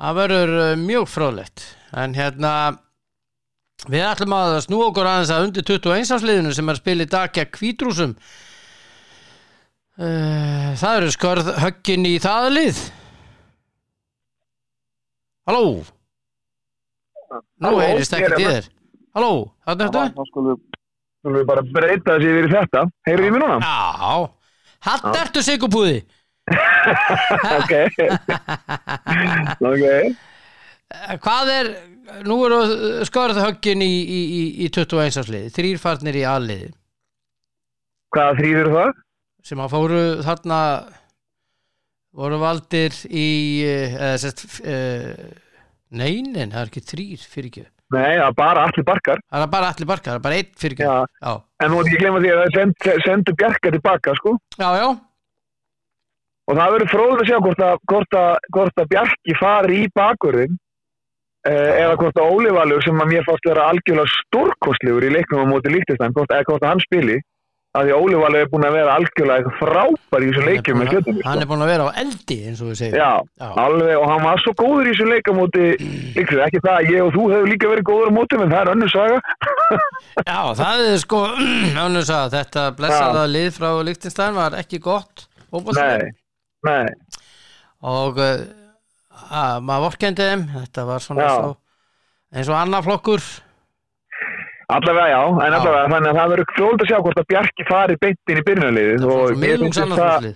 Það 0.00 0.14
verður 0.16 0.52
uh, 0.56 0.68
mjög 0.80 1.08
fróðlegt 1.12 1.64
en 2.00 2.14
hérna 2.16 2.52
við 3.88 4.04
ætlum 4.04 4.34
að 4.36 4.56
snú 4.66 4.80
okkur 4.88 5.08
aðeins 5.08 5.32
að 5.32 5.44
undir 5.48 5.64
21 5.70 6.14
ásliðinu 6.16 6.52
sem 6.56 6.68
er 6.74 6.80
í 7.04 7.08
dag 7.10 7.32
gegn 7.36 7.52
kvítrúsum 7.56 8.12
uh, 10.00 10.68
Það 10.80 10.96
eru 10.98 11.14
skörð 11.14 11.52
höggin 11.64 12.04
í 12.10 12.16
það 12.22 12.50
lið 12.56 12.82
Halló 15.48 15.64
Nú 17.62 17.76
heyrist 17.78 18.12
ég 18.16 18.26
er 18.26 18.34
ekki 18.34 18.42
til 18.42 18.46
hérna. 18.50 18.60
þér 18.60 18.66
Halló, 19.16 19.32
þarna 19.66 19.86
ertu? 19.86 20.02
Þá 20.14 20.24
skulum 20.30 20.50
við- 20.54 21.46
bara 21.48 21.62
breyta 21.66 22.14
þessi 22.16 22.28
yfir 22.30 22.46
þetta. 22.54 22.82
Heyrðu 23.08 23.26
í 23.26 23.32
mér 23.34 23.42
núna? 23.42 23.56
Já, 23.60 24.12
hann 24.86 25.18
ertu 25.20 25.42
sigurpúði 25.44 25.98
Ok. 27.58 27.72
ok. 29.70 29.84
Hvað 31.22 31.50
er, 31.54 31.68
nú 32.28 32.36
eru 32.46 32.60
skörð 33.08 33.40
höggin 33.44 33.82
í, 33.84 33.90
í, 33.90 34.20
í, 34.40 34.42
í 34.64 34.68
21 34.74 35.20
áslið, 35.22 35.48
þrýr 35.56 35.80
farnir 35.82 36.18
í 36.20 36.24
aðliði 36.28 36.70
Hvaða 38.14 38.38
þrýður 38.40 38.70
það? 38.74 38.94
sem 39.50 39.60
að 39.64 39.70
fóru 39.72 40.00
þarna 40.26 40.56
voru 42.20 42.38
valdir 42.42 42.96
í 43.06 43.26
eh, 43.64 43.92
eða 43.94 44.16
sérst 44.20 44.42
uh, 44.60 45.12
neinin, 45.94 46.50
það 46.50 46.64
er 46.64 46.72
ekki 46.72 46.82
þrýr 46.90 47.22
fyrir 47.30 47.50
ekki 47.52 47.66
Nei, 47.90 48.18
það 48.20 48.24
er 48.28 48.34
bara 48.38 48.64
allir 48.68 48.84
barkar. 48.86 49.18
það 49.30 49.44
er 49.44 49.48
bara 49.50 49.68
allir 49.72 49.88
barkar, 49.90 50.10
það 50.12 50.18
er 50.20 50.24
bara 50.26 50.36
einn 50.38 50.50
fyrir 50.62 50.74
ekki 50.76 50.90
já, 51.26 51.32
En 51.64 51.72
nú 51.72 51.78
ekki 51.82 51.98
glemma 52.02 52.20
því 52.22 52.30
að 52.34 52.40
það 52.42 52.58
send, 52.58 52.90
sendu 53.06 53.34
Bjarka 53.40 53.72
tilbaka, 53.74 54.14
sko. 54.20 54.34
já, 54.58 54.68
já, 54.78 54.88
Og 56.50 56.58
það 56.58 56.72
verður 56.74 56.90
fróðið 56.92 57.22
að 57.22 57.28
sjá 57.30 57.38
hvort 57.46 57.62
að, 57.66 57.74
hvort 57.90 58.16
að, 58.20 58.30
hvort 58.54 58.82
að 58.82 58.88
Bjarki 58.92 59.36
fari 59.40 59.80
í 59.84 59.88
bakverðin 59.98 60.54
eh, 60.54 60.60
eða 61.48 61.96
hvort 61.96 62.20
að 62.20 62.30
Óli 62.36 62.50
Valur 62.52 62.82
sem 62.84 63.00
að 63.00 63.12
mér 63.14 63.26
fannst 63.28 63.46
vera 63.48 63.68
algjörlega 63.72 64.14
stórkostlegur 64.18 65.06
í 65.08 65.12
leiknum 65.14 65.44
á 65.48 65.52
móti 65.52 65.72
líktistæn, 65.72 66.12
eða 66.12 66.46
hvort 66.48 66.64
að 66.64 66.72
hann 66.74 66.82
spili 66.84 67.20
að 67.70 67.86
því 67.86 67.92
að 67.94 68.00
Óli 68.02 68.18
Valur 68.18 68.40
er 68.42 68.48
búin 68.50 68.66
að 68.66 68.76
vera 68.76 68.94
algjörlega 68.98 69.52
frábær 69.60 70.24
í 70.26 70.28
þessu 70.32 70.42
leikjum 70.48 70.80
með 70.80 70.88
hann, 70.90 71.02
stjórnum. 71.04 71.20
hann 71.28 71.42
er 71.44 71.48
búin 71.52 71.62
að 71.64 71.70
vera 71.70 71.86
á 71.86 71.90
eldi 72.02 72.38
eins 72.50 72.60
og 72.64 72.70
við 72.72 72.78
segjum 72.80 72.98
Já, 72.98 73.10
Já. 73.40 73.48
alveg, 73.64 73.92
og 73.94 74.06
hann 74.10 74.24
var 74.26 74.42
svo 74.42 74.54
góður 74.58 74.90
í 74.90 74.90
þessu 74.90 75.06
leik 75.06 75.30
á 75.30 75.34
móti 75.38 75.66
líktistæn, 76.18 76.42
ekki 76.48 76.62
það 76.66 76.74
að 76.76 76.90
ég 76.90 77.04
og 77.06 77.12
þú 77.14 77.26
hefur 77.30 77.50
líka 77.54 77.70
verið 77.70 77.88
góður 77.92 78.10
á 78.10 78.16
móti, 78.18 78.40
en 78.40 78.50
það 78.52 78.60
er 78.64 78.72
önnur 78.74 78.92
saga. 78.92 79.20
Já, 80.30 80.40
það 80.60 80.84
er 80.90 80.98
sko 81.06 81.20
önnur 81.86 82.14
að 82.18 82.36
þetta 82.36 82.66
blessaða 82.80 83.26
lið 83.30 83.50
frá 83.56 83.70
Líktinstæn 83.86 84.40
var 84.42 84.58
ekki 84.58 84.82
gott. 84.82 85.28
Nei, 85.78 86.10
nei, 86.66 86.90
og 87.80 88.18
uh, 88.20 88.42
að, 89.10 89.62
maður 89.66 89.84
vorkendi 89.88 90.26
þeim 90.30 90.44
þetta 90.56 90.84
var 90.88 91.04
svona 91.04 91.26
Já. 91.26 91.32
svo, 91.38 91.54
eins 92.34 92.48
og 92.52 92.58
annar 92.60 92.84
flokkur 92.86 93.24
allavega 94.70 95.08
já, 95.10 95.22
en 95.46 95.50
Já. 95.52 95.56
allavega 95.58 95.88
þannig 95.94 96.10
að 96.12 96.20
það 96.20 96.30
verður 96.34 96.52
fróðið 96.54 96.84
að 96.84 96.90
sjá 96.92 96.98
hvort 97.04 97.20
að 97.24 97.28
Bjarki 97.32 97.66
fari 97.70 97.96
beint 98.04 98.30
inn 98.30 98.38
í 98.40 98.46
var 98.46 99.04
og 99.10 99.34
mér 99.42 99.58
finnst 99.64 99.82
það, 99.98 100.30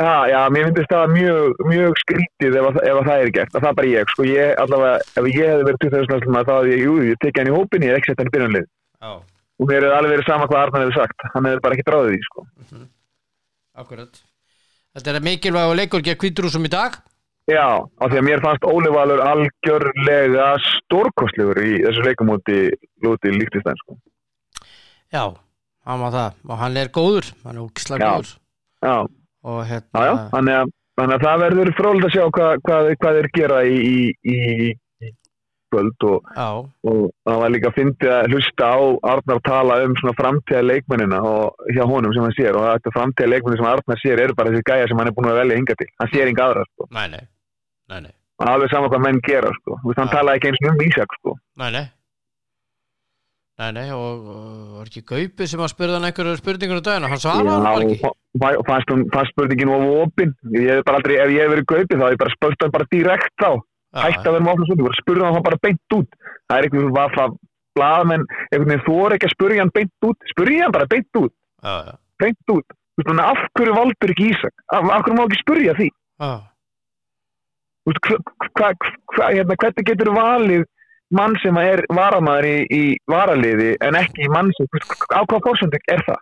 Já, 0.00 0.14
já, 0.32 0.38
mér 0.48 0.70
finnst 0.70 0.88
það 0.94 1.10
mjög, 1.12 1.58
mjög 1.68 1.98
skrítið 2.00 2.54
ef, 2.56 2.66
að- 2.70 2.84
ef 2.88 2.94
að 2.96 3.08
það 3.10 3.22
er 3.24 3.30
gert. 3.36 3.50
Það 3.52 3.66
er 3.68 3.74
bara 3.76 3.88
ég, 3.90 4.06
sko. 4.14 4.24
Ég, 4.24 4.52
allavega, 4.62 4.94
ef 5.20 5.26
ég 5.28 5.50
hefði 5.50 5.66
verið 5.68 5.82
2000 5.82 6.22
þá 6.48 6.52
hefði 6.56 6.70
ég, 6.72 6.80
jú, 6.86 6.94
ég 7.04 7.18
tekið 7.20 7.40
hann 7.42 7.50
í 7.50 7.52
hópin, 7.58 7.84
ég 7.84 7.90
hef 7.92 7.98
ekki 8.00 8.08
sett 8.08 8.22
hann 8.22 8.30
í 8.30 8.34
byrjunlið. 8.36 8.64
Já, 9.04 9.10
Og 9.60 9.68
mér 9.68 9.84
hefði 9.84 9.96
alveg 9.98 10.12
verið 10.14 10.24
sama 10.30 10.46
hvað 10.48 10.62
Arnar 10.64 10.80
hefði 10.86 10.96
sagt. 10.96 11.26
Hann 11.34 11.44
hefði 11.50 11.60
bara 11.66 11.76
ekki 11.76 11.86
dráðið 11.90 12.14
því, 12.14 12.20
sko. 12.30 12.46
akkurat 13.84 14.22
Þetta 14.96 15.12
er 15.14 15.20
mikilvæg 15.28 15.76
leikur 15.76 16.02
gegn 16.08 16.18
kvíturúsum 16.24 16.64
í 16.64 16.72
dag 16.72 16.96
Já, 17.50 17.66
af 17.82 18.12
því 18.12 18.18
að 18.20 18.26
mér 18.28 18.42
fannst 18.44 18.66
Óli 18.68 18.90
Valur 18.94 19.20
algjörlega 19.24 20.50
stórkostlegur 20.66 21.58
í 21.64 21.72
þessu 21.82 22.04
leikamóti 22.06 22.58
lúti 23.02 23.32
líktistæn, 23.34 23.78
sko. 23.82 23.96
Já, 25.10 25.24
hann 25.88 26.04
var 26.04 26.12
það. 26.14 26.36
Og 26.46 26.60
hann 26.60 26.76
er 26.78 26.92
góður, 26.94 27.30
hann 27.44 27.56
er 27.56 27.64
úkislega 27.64 28.04
Já. 28.04 28.12
góður. 28.12 28.34
Já, 28.80 28.98
og 29.50 29.58
já, 29.60 29.66
hérna 29.72 30.04
já, 30.06 30.12
þannig 30.34 30.58
að, 30.60 30.74
þannig 31.00 31.16
að 31.16 31.24
það 31.26 31.42
verður 31.44 31.72
frólægt 31.80 32.06
að 32.06 32.14
sjá 32.14 32.22
hvað, 32.36 32.52
hvað, 32.68 32.92
hvað 33.02 33.18
þeir 33.18 33.30
gera 33.38 33.58
í, 33.64 33.80
í, 33.80 33.96
í, 34.30 35.10
kvöld 35.70 36.06
og, 36.06 36.30
já, 36.34 36.46
og 36.90 37.02
það 37.26 37.42
var 37.42 37.52
líka 37.54 37.74
fyndið 37.74 38.14
að 38.14 38.32
hlusta 38.34 38.70
á 38.74 38.78
Arnar 39.12 39.42
tala 39.46 39.80
um 39.86 39.92
svona 39.98 40.16
framtíða 40.18 40.62
leikmennina 40.66 41.20
og 41.26 41.68
hjá 41.74 41.84
honum 41.86 42.14
sem 42.14 42.26
hann 42.26 42.38
sér. 42.38 42.58
Og 42.58 42.66
þetta 42.68 42.94
framtíða 42.96 43.34
leikmenni 43.34 43.60
sem 43.60 43.68
Arnar 43.74 44.00
sér 44.02 44.24
eru 44.24 44.38
bara 44.38 44.54
þessi 44.54 44.66
gæja 44.70 44.88
sem 44.90 45.02
hann 45.02 45.10
er 45.12 45.18
búin 45.18 45.30
að 45.30 45.42
velja 45.42 45.60
hinga 45.60 45.78
til. 45.78 45.90
Hann 46.02 46.14
sér 46.14 46.32
enga 46.32 46.48
aðra 46.48 46.66
sko. 46.70 46.90
Nei, 46.94 47.06
nei 47.14 47.22
Nei, 47.90 48.00
nei, 48.06 48.12
alveg 48.46 48.70
sama 48.72 48.88
hvað 48.92 49.02
menn 49.06 49.18
gera 49.26 49.50
sko. 49.60 49.78
Hann 49.96 50.06
Já. 50.08 50.12
talaði 50.14 50.38
ekki 50.40 50.50
eins 50.52 50.60
og 50.62 50.70
um 50.74 50.84
Ísak 50.86 51.16
sko. 51.18 51.34
Nei, 51.60 51.70
nei. 51.74 51.86
Nei, 53.60 53.70
nei, 53.76 53.88
og, 53.92 54.20
var 54.78 54.88
ekki 54.88 55.02
Gaupi 55.04 55.44
sem 55.50 55.60
að 55.60 55.72
spurða 55.74 55.98
hann 55.98 56.06
einhverju 56.08 56.38
spurningur 56.40 56.78
á 56.80 56.84
daginn? 56.86 57.04
Og 57.04 57.12
hann 57.12 57.20
svaraði 57.20 57.50
hann 57.52 57.66
Já, 57.66 57.82
ekki. 57.84 57.98
fa- 58.40 58.62
fannst, 58.70 58.92
fannst 59.12 59.34
spurningin 59.34 59.72
of 59.74 59.84
opin. 60.06 60.32
Ég 60.56 60.78
hef 60.78 60.84
bara 60.88 61.00
aldrei, 61.02 61.18
ef 61.20 61.32
ég 61.34 61.42
hef 61.44 61.52
verið 61.52 61.66
gaupið 61.74 61.98
þá 62.00 62.04
hef 62.06 62.14
ég 62.14 62.22
bara 62.22 62.34
spurt 62.36 62.64
hann 62.64 62.72
bara 62.78 62.88
direkt 62.94 63.34
þá. 63.42 63.50
Já, 63.90 64.00
hætti 64.06 64.22
að 64.30 64.34
vera 64.36 64.44
með 64.46 64.52
ofnum 64.54 64.68
spurning, 64.70 64.96
spurði 65.02 65.26
hann 65.26 65.46
bara 65.50 65.60
beint 65.66 65.96
út. 65.98 66.10
Það 66.48 66.56
er 66.56 66.64
einhvern 66.68 66.80
veginn 66.80 66.96
var 66.96 67.14
það 67.18 67.36
blaðamenn, 67.76 68.24
einhvern 68.48 68.70
veginn 68.70 68.86
þú 68.86 68.96
er 69.04 69.16
ekki 69.18 69.28
að 69.28 69.34
spurja 69.34 69.60
hann 69.64 69.74
beint 69.76 70.08
út. 70.08 70.28
Spurja 70.32 70.62
hann 70.64 70.76
bara 70.78 70.86
beint 70.94 71.20
út, 71.20 71.34
já, 71.60 71.74
já, 71.90 71.94
beint 72.22 72.54
út. 72.54 72.76
Þú 73.00 73.04
veist, 73.10 73.20
af 73.26 73.42
hverju 73.58 73.74
valdur 73.76 74.14
ekki 74.14 74.30
Ísak? 74.30 74.54
Af, 74.72 74.88
af 74.94 75.04
hverju 75.04 75.18
má 75.18 75.24
ekki 75.26 75.42
spurja 75.42 75.74
því? 75.76 75.90
Já, 75.90 76.30
Þú 76.30 76.30
veist, 76.30 76.30
hva, 76.30 76.38
hva, 76.38 76.40
hva, 76.40 76.48
hérna, 77.88 79.56
hvernig 79.56 79.86
getur 79.88 80.12
valið 80.16 80.66
mann 81.16 81.36
sem 81.42 81.56
er 81.58 81.82
varamæður 81.90 82.46
í, 82.46 82.56
í 82.70 82.82
varaliði 83.10 83.72
en 83.82 83.98
ekki 83.98 84.28
mann 84.32 84.52
sem, 84.58 84.68
á 85.10 85.20
hvað 85.24 85.46
fórsöndu 85.46 85.80
er 85.90 86.04
það? 86.06 86.20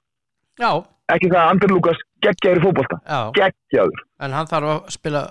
Já, 0.58 0.70
ekki 1.14 1.32
það 1.32 1.42
að 1.42 1.50
Andri 1.52 1.72
Lukas 1.72 2.00
geggjaður 2.24 2.60
í 2.60 2.64
fótbolta? 2.64 3.00
Já. 3.04 3.20
Geggjaður. 3.36 4.06
En 4.24 4.38
hann 4.38 4.48
þarf 4.50 4.72
að 4.72 4.94
spila 4.96 5.24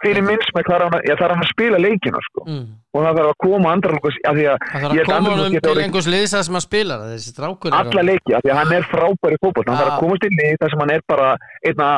fyrir 0.00 0.24
minns 0.24 0.48
með 0.56 0.64
hvað 0.70 0.86
hann, 0.86 1.02
ég 1.04 1.20
þarf 1.20 1.34
hann 1.34 1.44
að 1.44 1.50
spila 1.50 1.80
leikina 1.80 2.22
sko. 2.24 2.46
mm, 2.46 2.64
og 2.96 3.04
það 3.04 3.18
þarf 3.20 3.32
að 3.34 3.38
koma 3.44 3.74
Andri 3.74 3.92
Lukas 3.96 4.18
að 4.30 4.40
Hann 4.72 4.86
þarf 4.86 4.96
að 4.96 5.12
koma 5.12 5.50
geti 5.52 5.62
til 5.66 5.84
einhvers 5.84 6.10
liðsað 6.14 6.46
sem 6.46 6.56
hann 6.56 6.64
er 7.68 7.78
alla 7.82 8.06
leiki, 8.08 8.32
því 8.32 8.54
að 8.54 8.60
hann 8.62 8.74
er 8.78 8.88
frábær 8.88 9.36
í 9.36 9.40
fótbolta. 9.44 9.70
Hann 9.70 9.82
þarf 9.82 9.92
að 9.92 10.02
komast 10.06 10.26
inn 10.30 10.40
í 10.40 10.50
það 10.56 10.72
sem 10.72 10.84
hann 10.84 10.94
er 10.96 11.04
bara 11.10 11.30
einna, 11.68 11.90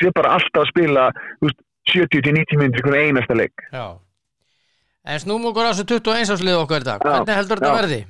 sé 0.00 0.12
bara 0.16 0.34
alltaf 0.38 0.64
að 0.64 0.70
spila 0.72 1.08
þú 1.12 1.50
veist, 1.50 1.60
70-90 1.94 2.60
minnir 2.60 2.80
í 2.80 2.84
hvernig 2.84 3.08
einasta 3.08 3.36
leik. 3.38 3.66
Já. 3.72 3.98
En 5.08 5.20
snúm 5.22 5.44
okkur 5.48 5.68
á 5.68 5.72
þessu 5.72 5.86
21 5.88 6.32
áslið 6.34 6.62
okkar 6.62 6.84
í 6.84 6.88
Já, 6.88 6.96
Hvernig 7.04 7.38
heldur 7.38 7.60
þetta 7.60 7.76
verði? 7.80 8.00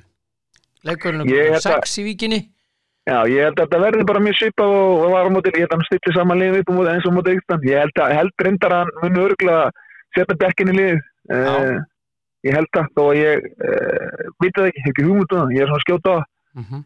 Leikurinn 0.89 1.25
að- 1.25 1.61
6 1.67 1.99
í 1.99 2.07
víkinni? 2.07 2.41
Já, 3.09 3.25
ég 3.25 3.45
held 3.47 3.57
að 3.57 3.65
þetta 3.65 3.79
verði 3.81 4.05
bara 4.05 4.21
mjög 4.21 4.37
svipað 4.37 4.73
og, 4.79 5.05
og 5.05 5.13
var 5.15 5.29
á 5.29 5.31
móti, 5.33 5.53
ég 5.55 5.63
held 5.65 5.71
að 5.73 5.79
hann 5.79 5.87
styrti 5.89 6.13
saman 6.13 6.41
liðið 6.43 6.59
upp 6.61 6.73
móti 6.77 6.91
eins 6.93 7.07
og 7.09 7.15
móti 7.17 7.37
Ísland. 7.39 7.63
Ég 7.65 7.79
held 7.81 8.01
að 8.05 8.17
held 8.19 8.45
reyndar 8.45 8.75
að 8.75 8.83
hann 8.83 8.99
muni 9.03 9.23
örgulega 9.25 9.71
setja 10.17 10.37
bekkin 10.43 10.73
í 10.73 10.77
liðið. 10.77 11.01
Uh, 11.29 11.79
ég 12.47 12.55
held 12.57 12.81
að 12.81 13.09
ég 13.17 13.49
uh, 13.65 14.29
veit 14.43 14.53
það 14.57 14.69
ekki, 14.71 14.85
ekki 14.91 15.07
hugmynd 15.07 15.35
um 15.39 15.55
ég 15.55 15.65
er 15.65 15.71
svona 15.71 15.81
að 15.81 15.87
skjóta 15.87 16.13
á 16.15 16.19
mm 16.21 16.65
-hmm. 16.65 16.83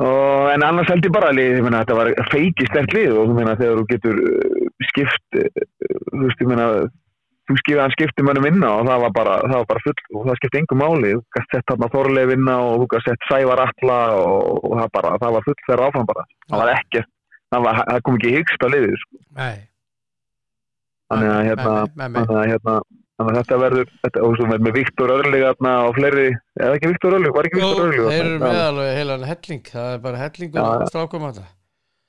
Og, 0.00 0.46
en 0.54 0.62
annars 0.64 0.88
held 0.88 1.04
ég 1.04 1.12
bara 1.12 1.28
að 1.34 1.68
þetta 1.74 1.96
var 1.98 2.10
feiki 2.30 2.66
stert 2.70 2.94
lið 2.96 3.18
og 3.20 3.34
meina 3.36 3.56
þegar 3.58 3.80
þú 3.80 3.86
getur 3.90 4.20
uh, 4.24 4.68
skipt, 4.88 5.36
uh, 5.36 5.64
þú 6.08 6.22
veist, 6.24 6.40
ég 6.40 6.48
meina, 6.48 6.68
þú 7.50 7.56
skifði 7.58 7.82
hann 7.82 7.94
skipti 7.96 8.24
mönnum 8.24 8.46
vinna 8.46 8.70
og 8.78 8.88
það 8.88 9.04
var 9.04 9.12
bara, 9.18 9.34
það 9.44 9.56
var 9.58 9.68
bara 9.72 9.84
full 9.84 9.96
og 10.14 10.28
það 10.28 10.38
skipti 10.40 10.60
engum 10.62 10.80
máli, 10.80 11.12
þú 11.18 11.36
gæst 11.36 11.56
sett 11.56 11.66
þarna 11.72 11.90
Þorleif 11.92 12.30
vinna 12.30 12.56
og 12.68 12.76
þú 12.82 12.88
gæst 12.94 13.10
sett 13.10 13.28
Sævar 13.28 13.64
Atla 13.66 13.98
og, 14.20 14.62
og 14.70 14.76
það 14.78 14.92
bara, 14.96 15.12
það 15.24 15.36
var 15.36 15.46
full 15.48 15.58
þegar 15.66 15.84
áfram 15.88 16.08
bara, 16.12 16.24
það 16.46 16.62
var 16.62 16.72
ekkert, 16.78 17.10
það, 17.50 17.66
var, 17.66 17.82
það 17.90 18.06
kom 18.06 18.20
ekki 18.20 18.34
hyggst 18.38 18.64
á 18.64 18.68
liðið, 18.76 18.96
sko. 19.04 19.22
Nei. 19.40 19.56
Þannig 21.10 21.32
að 21.34 21.44
hérna, 21.50 21.76
hérna, 22.54 22.74
þannig 23.20 23.38
að 23.38 23.44
þetta 23.44 23.60
verður, 23.62 23.94
þetta, 24.04 24.24
og 24.26 24.34
svo 24.38 24.48
með, 24.50 24.66
með 24.66 24.76
Viktor 24.80 25.14
Örlig 25.14 25.44
þarna 25.44 25.72
og 25.86 25.96
fleiri, 25.98 26.26
eða 26.60 26.76
ekki 26.76 26.90
Viktor 26.90 27.16
Örlig, 27.18 27.32
var 27.36 27.48
ekki 27.48 27.60
Jú, 27.60 27.70
Viktor 27.70 27.86
Örlig 27.86 28.04
þeir 28.10 28.26
eru 28.26 28.42
með 28.42 28.60
alveg 28.66 28.92
heilan 28.98 29.26
helling 29.30 29.64
Það 29.70 29.88
er 29.94 30.04
bara 30.04 30.22
hellingur 30.24 30.60
Já, 30.60 30.68
ja. 30.70 30.92
strákum 30.92 31.26
að 31.30 31.40
það 31.40 31.48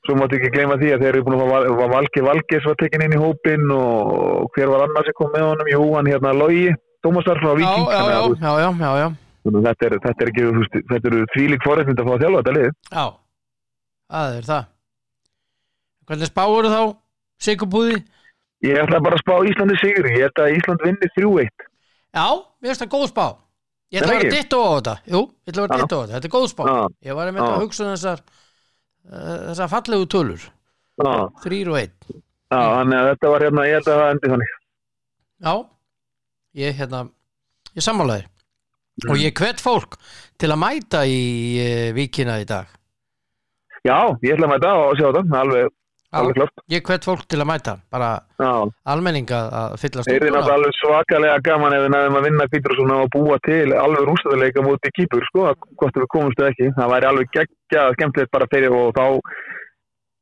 svo 0.01 0.15
máttu 0.17 0.37
ekki 0.39 0.49
gleyma 0.55 0.79
því 0.81 0.87
að 0.95 1.03
þeir 1.03 1.11
eru 1.11 1.25
búin 1.27 1.35
að 1.37 1.51
var 1.77 1.91
Valgi 1.91 2.23
Valgis 2.25 2.63
var 2.65 2.77
tekin 2.79 3.03
inn 3.05 3.13
í 3.13 3.19
hópin 3.21 3.73
og 3.75 4.47
hver 4.55 4.71
var 4.71 4.87
annars 4.87 5.05
sem 5.05 5.17
kom 5.19 5.29
með 5.29 5.45
honum? 5.45 5.69
Jú, 5.69 5.83
hann 5.93 6.09
hérna 6.09 6.31
Logi, 6.33 6.71
Tómasar 7.05 7.37
frá 7.37 7.51
Viking 7.53 7.85
já, 7.85 7.93
já, 7.93 8.01
að, 8.01 8.23
þú 8.23 8.31
veist, 8.31 8.41
já, 8.41 8.53
já, 8.63 8.69
já, 8.81 8.89
já, 8.97 9.07
þannig 9.45 9.59
að 9.59 9.67
þetta, 9.67 9.85
er, 9.85 9.97
þetta 10.07 10.25
er 10.25 10.31
ekki, 10.31 10.47
þú 10.47 10.63
veist, 10.63 10.79
þetta 10.89 11.11
eru 11.11 11.21
þvílík 11.35 11.67
forrættind 11.67 12.01
að 12.01 12.09
fá 12.09 12.13
að 12.15 12.23
þjálfa 12.25 12.41
þetta 12.41 12.55
lið. 12.57 12.73
Já 12.89 13.05
Það 14.11 14.33
er 14.37 14.47
það. 14.49 14.63
Hvernig 16.09 16.29
spáur 16.31 16.67
þá 16.67 16.81
Sigurbúði? 17.41 18.01
Ég 18.67 18.77
ætla 18.81 18.99
bara 19.03 19.17
að 19.17 19.23
spá 19.23 19.33
Íslandi 19.49 19.77
sigur 19.81 20.09
ég 20.11 20.27
ætla 20.29 20.47
að 20.47 20.57
Ísland 20.59 20.83
vinni 20.85 21.09
3-1 21.17 21.67
Já, 22.11 22.27
mér 22.61 22.69
finnst 22.73 22.81
það 22.83 22.91
góð 22.91 23.05
spá. 23.11 23.25
Ég 23.91 24.01
ætla 24.01 24.07
að 24.07 24.15
Er 24.15 24.17
vera 24.21 24.27
ekki? 24.27 24.39
ditto 24.41 24.57
á 24.63 24.71
þetta. 24.75 24.95
Jú, 25.13 25.19
ég 25.31 25.51
ætla 25.51 25.61
að 25.61 25.67
vera 25.67 25.77
Já. 25.77 25.81
ditto 25.81 25.95
á 25.95 26.01
þetta, 26.01 26.13
þetta 26.15 26.27
er 26.27 26.33
góð 26.35 26.47
spá. 26.51 26.63
Já. 26.67 26.81
Ég 27.07 27.15
var 27.19 27.29
einmitt 27.31 27.43
Já. 27.43 27.51
að 27.51 27.61
hugsa 27.63 27.87
þessar 27.91 28.19
uh, 28.21 29.37
þessar 29.51 29.71
fallegu 29.71 30.07
tölur. 30.11 30.43
Já, 31.01 31.13
Þrýr 31.45 31.71
og 31.71 31.77
einn. 31.79 31.93
Já, 32.51 32.59
þannig 32.75 32.97
að 32.99 33.07
þetta 33.13 33.31
var 33.33 33.45
hérna, 33.47 33.65
ég 33.69 33.77
held 33.79 33.87
að 33.93 34.01
það 34.01 34.11
endi 34.15 34.31
þannig. 34.33 34.51
Já, 35.47 35.53
ég 36.61 36.77
hérna 36.81 37.01
ég 37.79 37.85
sammálaði 37.87 38.27
og 39.07 39.17
ég 39.23 39.33
hvet 39.39 39.63
fólk 39.63 39.95
til 40.37 40.51
að 40.51 40.59
mæta 40.61 41.05
í 41.07 41.21
uh, 41.63 41.89
vikina 41.95 42.35
í 42.43 42.47
dag. 42.49 42.67
Já, 43.87 43.97
ég 44.21 44.35
ætla 44.35 44.49
að 44.49 44.53
mæta 44.57 44.73
og 44.83 44.97
sjá 44.99 45.07
þetta, 45.15 45.39
alveg, 45.41 45.71
ég 46.71 46.83
hvet 46.83 47.05
fólk 47.07 47.23
til 47.31 47.39
að 47.39 47.47
mæta 47.47 47.77
bara 47.93 48.09
almenning 48.91 49.29
að 49.31 49.47
að 49.61 49.75
fylla 49.79 50.03
stúkuna 50.03 50.19
náttúrulega 50.19 50.57
alveg 50.57 50.77
svakalega 50.79 51.37
gaman 51.45 51.75
ef 51.77 51.85
við 51.85 51.93
næðum 51.95 52.19
að 52.19 52.27
vinna 52.27 52.47
Kvítursson 52.51 52.93
og 52.97 53.09
búa 53.15 53.39
til 53.47 53.71
alveg 53.71 54.09
rústæðuleika 54.09 54.65
mútið 54.65 54.95
kýpur, 54.97 55.25
sko, 55.29 55.47
hvort 55.79 55.99
við 56.01 56.09
komumst 56.11 56.43
eða 56.43 56.51
ekki. 56.51 56.69
Það 56.77 56.93
væri 56.93 57.09
alveg 57.11 57.33
geggja 57.37 57.87
skemmtilegt 57.95 58.33
bara 58.35 58.49
fyrir 58.51 58.75
og 58.75 58.91
þá 58.97 59.05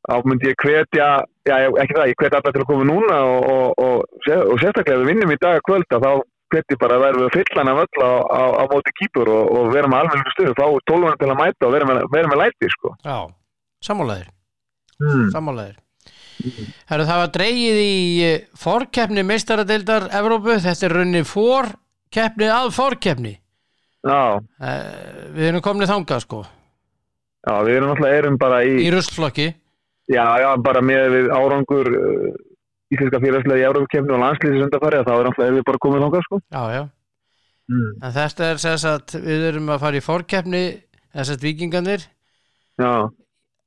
þá 0.10 0.16
myndi 0.30 0.50
ég 0.50 0.64
hvetja, 0.64 1.10
já 1.50 1.56
ekki 1.58 1.98
það, 1.98 2.08
ég 2.12 2.22
hvetja 2.22 2.40
alla 2.40 2.54
til 2.54 2.64
að 2.64 2.70
koma 2.70 2.88
núna 2.88 3.20
og, 3.26 3.50
og, 3.54 3.84
og, 3.84 4.24
og 4.54 4.62
sérstaklega 4.62 5.02
við 5.02 5.12
vinnum 5.12 5.34
í 5.36 5.42
dag 5.42 5.60
að 5.60 5.66
kvölda 5.68 6.02
þá 6.06 6.10
hvetja 6.54 6.76
ég 6.76 6.82
bara 6.82 6.98
að 6.98 7.20
við 7.20 7.36
fyllan 7.36 7.72
af 7.74 7.84
öll 7.84 8.02
á, 8.06 8.12
á, 8.26 8.44
á 8.62 8.64
móti 8.72 8.96
kýpur 9.02 9.30
og, 9.36 9.70
vera 9.76 9.92
með 9.92 10.06
alveg 10.06 10.34
stuðu, 10.38 10.58
fá 10.58 10.66
tólvana 10.90 11.20
til 11.20 11.30
að 11.30 11.40
mæta 11.44 11.70
og 11.70 11.78
vera 11.78 11.90
með, 11.90 12.04
vera 12.16 12.32
með 12.32 12.44
læti, 12.46 12.74
sko. 12.78 12.96
Já, 13.06 13.20
sammálaðir, 15.00 15.22
hmm. 15.22 15.30
sammálaðir 15.36 15.78
Herru, 16.88 17.04
það 17.04 17.18
var 17.20 17.32
dreigið 17.36 17.78
í 17.84 17.96
eh, 18.24 18.44
forkeppni 18.56 19.24
meistaradeildar 19.28 20.08
Evrópu, 20.16 20.56
þetta 20.64 20.86
er 20.88 20.94
runni 20.96 21.24
forkeppni 21.28 22.48
að 22.48 22.70
forkeppni. 22.78 23.34
Já, 24.08 24.40
uh, 24.40 25.26
Við 25.36 25.50
erum 25.50 25.64
komnið 25.66 25.92
þangað 25.92 26.22
sko. 26.24 26.40
Já, 27.44 27.54
við 27.68 27.74
erum 27.76 27.92
náttúrulega 27.92 28.22
erum 28.22 28.38
bara 28.40 28.62
í, 28.64 28.78
í 28.86 28.94
ruslflokki 28.94 29.50
já, 30.10 30.24
já, 30.40 30.48
bara 30.64 30.82
með 30.84 31.28
árangur 31.36 31.90
uh, 31.92 32.30
íslenska 32.94 33.20
félagslega 33.22 33.60
í 33.60 33.68
Európa-kemni 33.68 34.16
og 34.16 34.24
landslýsins 34.24 34.66
undarfæri 34.66 35.04
þá 35.04 35.12
er 35.16 35.30
erum 35.30 35.60
við 35.60 35.68
bara 35.68 35.84
komið 35.84 36.06
þangað, 36.06 36.26
sko. 36.30 36.42
Já, 36.48 36.64
já. 36.78 36.82
Mm. 37.70 37.90
Þetta 38.16 38.48
er 38.48 38.62
sess 38.64 38.88
að 38.90 39.18
við 39.28 39.44
erum 39.52 39.70
að 39.70 39.84
fara 39.84 40.00
í 40.00 40.02
forkeppni 40.02 40.64
þess 41.14 41.36
að 41.36 41.44
vikingarnir 41.46 42.08
Já, 42.80 42.94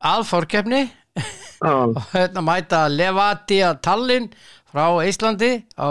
að 0.09 0.25
forkeppni. 0.27 0.81
já, 0.89 1.02
og 1.63 2.01
hérna 2.13 2.43
mæta 2.47 2.87
Levadia 2.91 3.75
Tallinn 3.85 4.31
frá 4.73 4.89
Íslandi 5.07 5.53
á, 5.79 5.89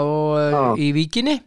Já. 0.52 0.62
í 0.76 0.92
Víkinni 0.96 1.38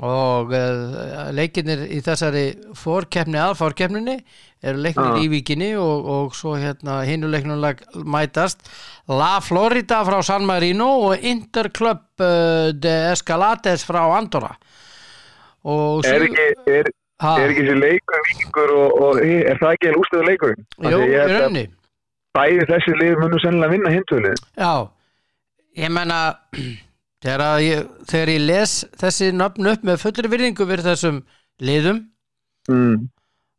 og 0.00 0.52
uh, 0.56 1.28
leikinir 1.36 1.82
í 1.92 1.98
þessari 2.04 2.44
forkeppni 2.78 3.36
að 3.36 3.56
forkeppninni 3.60 4.14
eru 4.64 4.80
leiknir 4.80 5.10
Já. 5.12 5.20
í 5.20 5.28
Víkinni 5.32 5.68
og, 5.78 6.08
og 6.08 6.36
svo 6.36 6.54
hérna 6.58 7.02
hinnu 7.06 7.28
leiknum 7.30 7.60
mætast 8.08 8.64
La 9.12 9.38
Florida 9.44 10.00
frá 10.08 10.22
San 10.24 10.46
Marino 10.48 10.88
og 11.10 11.20
Interclub 11.20 12.00
uh, 12.24 12.72
de 12.72 12.94
Escalades 13.12 13.84
frá 13.86 14.02
Andorra 14.16 14.54
og 15.68 16.04
er 16.06 16.24
Sigur- 16.24 16.32
ekki, 16.32 16.72
er, 16.78 16.90
er 17.28 17.50
ekki 17.50 17.66
þessi 17.66 17.78
leikur 17.82 18.24
vikingur 18.30 18.72
og, 18.78 19.00
og 19.04 19.20
er 19.26 19.58
það 19.60 19.76
ekki 19.76 20.24
leikurinn? 20.30 20.66
Af 20.80 20.92
Jú, 20.94 20.98
því 21.02 21.12
í 21.12 21.18
að 21.20 21.34
rauninni 21.36 21.64
bæði 22.38 22.66
þessi 22.70 22.94
lið 23.02 23.18
munum 23.22 23.42
sennilega 23.42 23.74
vinna 23.74 23.92
hindvölið. 23.96 24.42
Já, 24.58 24.72
ég 25.82 25.92
menna 25.98 26.20
þegar, 27.24 27.46
ég, 27.66 27.86
þegar 28.10 28.32
ég 28.36 28.42
les 28.46 28.74
þessi 29.00 29.32
nöfn 29.34 29.72
upp 29.74 29.86
með 29.88 30.02
fullri 30.06 30.30
virðingu 30.36 30.68
fyrir 30.70 30.86
þessum 30.92 31.22
liðum 31.66 32.04
Mm. 32.68 33.06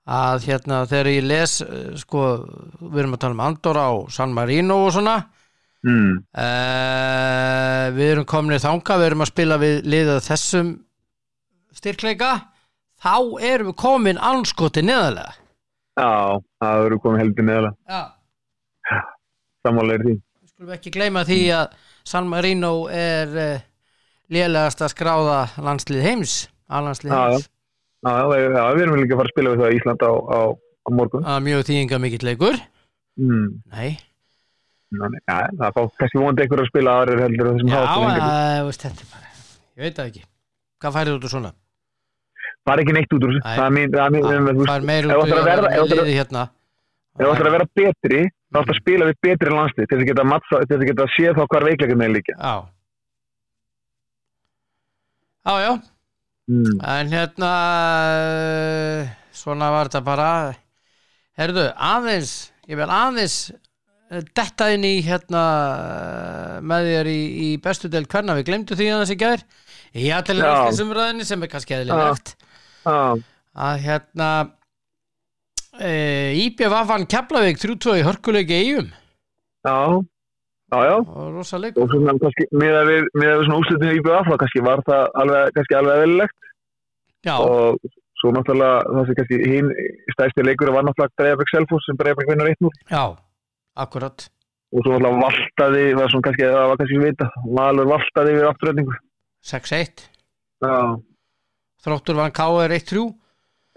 að 0.06 0.44
hérna 0.46 0.84
þegar 0.86 1.08
ég 1.10 1.24
les 1.26 1.54
eh, 1.66 1.96
sko, 1.98 2.20
við 2.78 3.00
erum 3.02 3.16
að 3.16 3.22
tala 3.24 3.34
um 3.34 3.40
Andorra 3.42 3.86
og 3.96 4.12
San 4.14 4.36
Marino 4.38 4.76
og 4.86 4.92
svona 4.94 5.16
Mm. 5.82 6.20
uh, 6.36 7.86
við 7.96 8.10
erum 8.14 8.26
komin 8.28 8.58
í 8.58 8.62
þanga 8.62 8.98
við 9.00 9.06
erum 9.10 9.24
að 9.24 9.30
spila 9.32 9.58
við 9.62 9.78
liðað 9.90 10.20
þessum 10.28 10.72
styrkleika 11.80 12.32
þá 13.00 13.14
erum 13.50 13.70
við 13.72 13.78
komin 13.80 14.20
anskoti 14.20 14.84
neðalega 14.84 15.32
Já, 16.00 16.10
það 16.62 16.84
verður 16.84 17.02
komið 17.04 17.22
heldur 17.24 17.48
neðalega. 17.50 17.76
Já, 17.90 18.02
Sammálega 19.68 20.00
er 20.00 20.04
því. 20.08 20.14
við 20.44 20.52
skulum 20.54 20.74
ekki 20.78 20.92
gleyma 20.96 21.24
því 21.28 21.40
að 21.58 21.78
San 22.10 22.28
Marino 22.32 22.72
er 22.94 23.34
uh, 23.36 23.62
lélegast 24.32 24.82
að 24.86 24.94
skráða 24.96 25.40
landslið 25.66 26.04
heims 26.06 26.36
aðlandslið 26.72 27.12
Já, 27.14 27.22
heims 27.34 27.48
Já, 28.00 28.12
já, 28.16 28.26
við- 28.32 28.54
já, 28.56 28.64
erum 28.84 29.00
líka 29.02 29.16
að 29.16 29.20
fara 29.20 29.28
að 29.28 29.34
spila 29.36 29.52
við 29.54 29.60
það 29.64 29.72
í 29.74 29.80
Ísland 29.82 30.04
á, 30.08 30.12
á, 30.16 30.40
á 30.56 30.90
morgun. 30.96 31.26
að 31.28 31.42
mjög 31.50 31.66
þýðinga 31.70 32.00
mikill 32.06 32.28
leikur 32.30 32.60
Mm. 33.20 33.48
Nei, 33.76 33.98
Þannig, 34.96 35.20
Já, 35.28 35.38
það 35.60 35.74
fá 35.76 35.80
kannski 36.00 36.20
vonandi 36.22 36.44
einhver 36.46 36.62
að 36.64 36.68
spila 36.72 36.92
aðrir 37.02 37.20
heldur 37.20 37.50
þessum 37.50 37.68
já, 37.74 37.80
hátum. 37.84 38.06
að, 38.08 38.60
veist, 38.70 38.84
þetta 38.86 39.04
er 39.04 39.10
bara 39.12 39.28
ég 39.76 39.84
veit 39.84 39.98
það 40.00 40.08
ekki 40.14 40.22
Hvað 40.80 40.96
færið 40.96 41.18
út 41.18 41.26
úr 41.28 41.34
svona? 41.34 41.52
Bara 42.70 42.84
ekki 42.86 42.96
neitt 42.96 43.12
út 43.18 43.26
úr 43.28 43.34
þessu. 43.36 43.44
Það 43.44 43.60
er 43.60 43.60
það 43.60 44.00
er 44.00 44.06
Ah, 44.08 44.10
meir 44.88 45.10
út 45.10 45.92
að- 45.92 45.92
liði 46.00 46.16
hérna 46.16 46.44
ef 46.48 47.20
þú 47.20 47.34
ætlar 47.34 47.50
að 47.50 47.56
vera 47.58 47.68
betri, 47.82 48.22
þá 48.50 48.60
ætlar 48.62 48.74
að 48.76 48.82
spila 48.82 49.08
við 49.10 49.18
betri 49.28 49.54
landslið 49.54 49.88
til 49.92 50.00
þess 50.00 50.54
að 50.58 50.76
að 50.80 50.88
geta 50.90 51.08
séð 51.16 51.38
þá 51.38 51.44
hvar 51.54 51.66
veikleikum 51.70 52.02
er 52.06 52.14
líka. 52.16 52.36
Já. 52.40 52.56
Já, 55.50 55.56
já, 55.66 55.72
Mm. 56.50 56.80
en 56.82 57.12
hérna 57.14 57.50
eh, 58.10 59.10
svona 59.38 59.68
var 59.70 59.86
þetta 59.86 60.00
bara. 60.02 60.30
Herðu, 61.38 61.68
aðeins 61.78 62.32
ég 62.66 62.80
vil 62.80 62.88
aðeins 62.90 63.36
eh, 64.10 64.24
detta 64.34 64.72
inn 64.74 64.82
í 64.88 64.96
hérna 65.06 65.44
eh, 65.78 66.56
með 66.66 66.90
þér 66.90 67.10
í, 67.12 67.20
í 67.46 67.50
bestu 67.62 67.92
del 67.94 68.08
hverna 68.10 68.34
við 68.40 68.48
glemdu 68.50 68.74
því 68.80 68.88
að 68.96 69.04
þessi 69.04 69.20
gær. 69.22 69.44
Í 69.94 70.10
allir 70.10 70.42
Já. 70.42 70.48
landslisumræðinni 70.48 71.28
sem 71.30 71.46
er 71.46 71.52
kannski 71.54 71.78
eðlilegt. 71.78 72.34
Að 72.90 73.86
hérna 73.86 74.32
e, 75.80 75.92
IBF 76.46 76.88
vann 76.90 77.08
Keflavík 77.10 77.60
3-2 77.62 78.00
í 78.00 78.06
hörkuleiki 78.08 78.58
eigum 78.60 78.90
já, 79.66 79.78
já, 80.72 80.80
já. 80.90 80.98
og 81.00 81.46
svona 81.46 82.16
kannski, 82.24 82.48
miða 82.56 82.84
við, 82.88 83.08
við 83.16 83.46
svona 83.46 83.60
úslutinu 83.62 83.96
í 83.96 84.04
BF, 84.06 84.30
þá 84.30 84.38
kannski 84.44 84.66
var 84.66 84.84
það 84.88 85.08
alveg, 85.24 85.54
kannski 85.58 85.78
alveg 85.80 86.04
eðlilegt. 86.04 86.38
Já, 87.28 87.36
og 87.36 87.96
svo 88.20 88.32
náttúrulega 88.36 88.84
það 88.88 89.08
sem 89.08 89.18
kannski 89.20 89.40
hinn 89.44 89.72
stæðsti 90.16 90.46
leikur 90.48 90.74
var 90.76 90.88
náttúrulega 90.88 91.20
Breiðabæk 91.20 91.54
Selfoss 91.54 91.88
sem 91.88 92.00
Breiðabæk 92.00 92.32
vinnur 92.32 92.52
1-0 92.54 92.72
já, 92.92 93.04
akkurat. 93.86 94.28
Og 94.70 94.86
svo 94.86 94.96
náttúrulega 94.96 95.24
valtaði, 95.26 95.86
var 95.98 96.14
svona 96.14 96.28
kannski, 96.30 96.48
það 96.48 96.72
var 96.72 96.82
kannski 96.82 97.04
vita, 97.04 97.30
Valur 97.60 97.92
valtaði 97.94 98.36
við 98.38 98.50
afturöldingu 98.52 98.98
6-1 99.50 100.06
Já, 100.60 100.76
Þróttur 101.80 102.20
vann 102.20 102.36
K.R. 102.36 102.76
1-3 102.76 103.06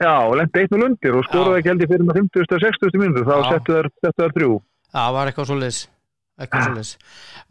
já 0.03 0.13
og 0.27 0.35
lendi 0.41 0.65
1-0 0.67 0.85
undir 0.89 1.17
og 1.19 1.25
skoraði 1.29 1.61
ekki 1.63 1.71
held 1.73 1.85
ég 1.87 1.93
fyrir 1.93 2.07
með 2.09 2.19
50. 2.21 2.57
og 2.57 2.65
60. 2.67 3.01
mínútu, 3.03 3.25
þá 3.29 3.35
Já. 3.39 3.51
settu 3.53 3.79
þær, 4.19 4.33
þrjú. 4.37 4.53
Já, 4.93 5.03
var 5.17 5.31
eitthvað 5.31 5.49
svo 5.53 5.59
liðs 5.63 5.81
eitthvað 6.43 6.67
svo 6.67 6.75
liðs 6.77 6.93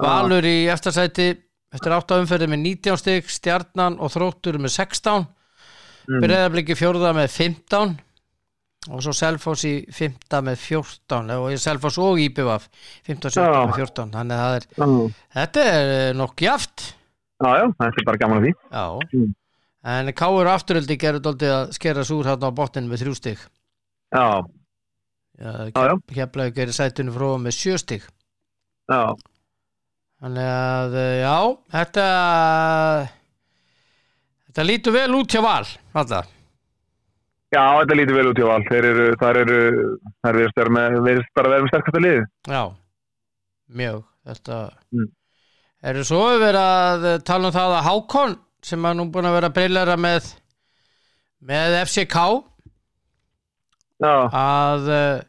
Valur 0.02 0.48
í 0.52 0.56
eftirsæti 0.74 1.28
eftir 1.72 1.94
8 1.96 2.20
umferði 2.22 2.48
með 2.52 2.64
19 2.68 2.98
stygg 3.00 3.30
Stjarnan 3.32 4.00
og 4.02 4.12
Þróttur 4.14 4.60
með 4.62 4.76
16 4.80 5.28
Mm. 6.10 6.18
Breiðabliki 6.24 6.74
fjórða 6.76 7.12
með 7.14 7.28
15 7.30 7.92
og 8.90 9.04
svo 9.06 9.12
Selfoss 9.14 9.62
í 9.70 9.74
5 9.94 10.40
með 10.48 10.58
14 10.58 11.30
og 11.36 11.52
Selfoss 11.62 12.00
og 12.02 12.18
Íbjöfaf 12.24 12.66
15 13.06 13.30
og 13.30 13.36
17 13.36 13.46
Já. 13.46 13.60
með 13.70 13.76
14 13.78 14.10
þannig 14.16 14.34
að 14.34 14.42
það 14.42 14.56
er, 14.58 14.66
Já, 14.82 14.88
þetta 15.38 15.66
er 15.76 16.18
nokk 16.18 16.42
jaft 16.42 16.88
já, 17.38 17.52
já, 17.54 17.68
þetta 17.78 18.02
er 18.02 18.08
bara 18.10 18.22
gaman 18.24 18.42
að 18.42 18.48
því. 18.48 18.54
Já 18.74 18.86
Mm. 19.14 19.30
En 19.84 20.12
Káur 20.14 20.46
afturöldi 20.52 20.98
gerur 21.02 21.24
dóldi 21.26 21.48
að 21.50 21.72
skera 21.74 22.04
súr 22.06 22.28
hérna 22.30 22.52
á 22.54 22.58
botnin 22.58 22.90
með 22.92 23.02
þrjú 23.06 23.16
stig 23.18 23.40
Já. 24.14 24.26
Keflavík 26.12 26.60
er 26.62 26.70
í 26.70 26.76
sætunum 26.76 27.16
frá 27.16 27.30
með 27.42 27.56
sjö 27.58 27.78
stig 27.82 28.04
já, 28.92 29.00
Þannig 30.22 30.50
að 30.52 30.98
eh, 31.02 31.16
já, 31.24 31.38
þetta 31.74 32.06
þetta 34.52 34.66
lítur 34.68 34.94
vel 35.00 35.16
út 35.18 35.34
hjá 35.34 35.42
Val 35.42 35.66
alltaf. 35.98 36.28
já, 37.56 37.64
þetta 37.80 37.98
lítur 37.98 38.20
vel 38.20 38.28
út 38.30 38.42
hjá 38.44 38.48
Val, 38.52 38.62
þeir 38.70 38.90
eru, 38.92 39.08
þar 39.24 39.40
eru, 39.42 39.58
þar 40.22 40.40
verðist 41.08 41.34
bara 41.40 41.54
vera 41.56 41.64
með 41.66 41.72
sterkasta 41.74 42.04
liði. 42.06 42.22
Já, 42.52 42.62
mjög 43.82 44.04
þetta 44.30 44.60
Mm. 44.92 45.10
eru 45.90 46.04
svo 46.06 46.22
verið 46.38 46.62
að 46.62 47.24
tala 47.26 47.48
um 47.50 47.56
það 47.58 47.76
að 47.80 47.86
Hákon 47.90 48.38
sem 48.66 48.86
er 48.86 48.96
nú 48.98 49.06
búin 49.12 49.28
að 49.30 49.38
vera 49.40 49.50
breylara 49.54 49.98
með 49.98 50.32
með 51.42 51.78
FCK 51.88 52.18
Já, 54.02 54.14
að 54.34 54.88
uh, 54.90 55.22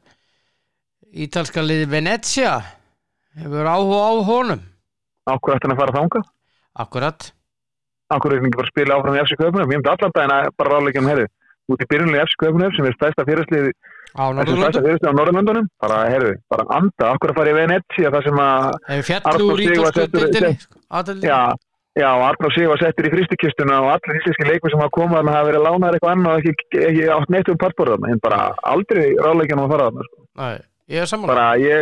ítalska 1.24 1.60
liði 1.64 1.88
Venezia 1.92 2.54
hefur 3.36 3.68
áhuga 3.68 4.00
á 4.00 4.12
honum. 4.28 4.62
Ætti 5.28 5.52
hann 5.52 5.74
að 5.74 5.80
fara 5.82 5.94
þangað. 5.98 6.28
akkurat. 6.80 7.26
Akkur 8.12 8.32
er 8.32 8.40
ekki 8.40 8.52
bara 8.56 8.66
að 8.68 8.72
spila 8.72 8.96
áfram 8.96 9.16
í 9.16 9.20
FC 9.22 9.36
Köpunum. 9.40 9.64
Ég 9.66 9.70
myndi 9.72 9.90
allan 9.92 10.12
daginn 10.16 10.32
að 10.36 10.48
bara 10.56 10.72
ráðleika 10.72 11.00
um 11.02 11.08
herri. 11.12 11.26
Út 11.72 11.84
í 11.84 11.88
byrjunlega 11.88 12.24
FC 12.28 12.40
Köpunum 12.42 12.72
sem 12.76 12.88
er 12.88 12.96
stæsta 12.96 13.26
fyrirslið 13.28 13.68
á 14.12 14.24
Norðurlöndunum, 14.36 15.68
bara, 15.80 16.00
heyrðu, 16.12 16.32
bara 16.52 16.66
anda, 16.76 17.12
okkur 17.14 17.32
að 17.32 17.38
fara 17.38 17.52
í 17.52 17.56
Venetia 17.56 18.10
þar 18.12 18.26
sem 18.26 18.40
að, 18.44 18.66
hefur 18.90 19.06
fjallu 19.08 19.46
úr 19.46 19.52
var 19.52 19.62
ítalsku 19.64 20.00
settur- 20.02 20.26
deildinni 20.26 21.28
já, 21.28 21.38
já, 21.98 22.08
Arnór 22.08 22.52
Sig 22.54 22.68
var 22.68 22.80
settur 22.80 23.08
í 23.08 23.12
fristikistuna 23.12 23.80
og 23.84 23.90
allir 23.94 24.18
íslenski 24.20 24.46
leikmi 24.48 24.72
sem 24.72 24.80
hafa 24.82 24.94
komað 24.96 25.18
þarna 25.18 25.34
hafa 25.36 25.48
verið 25.48 25.64
lánaðir 25.66 25.94
eitthvað 25.98 26.14
annað 26.14 26.32
og 26.32 26.38
ekki, 26.42 26.52
ekki 26.88 27.04
átt 27.16 27.32
neitt 27.32 27.50
um 27.52 27.58
partborðarna, 27.62 28.06
en 28.12 28.22
bara 28.22 28.38
aldrei 28.72 29.06
ráðleikjanum 29.18 29.66
að 29.66 29.72
fara 29.74 29.88
þarna, 29.88 30.02
sko. 30.08 30.18
Nei, 30.42 30.56
ég 30.94 30.98
er 31.02 31.10
saman 31.10 31.32
Bara 31.32 31.46
ég, 31.60 31.78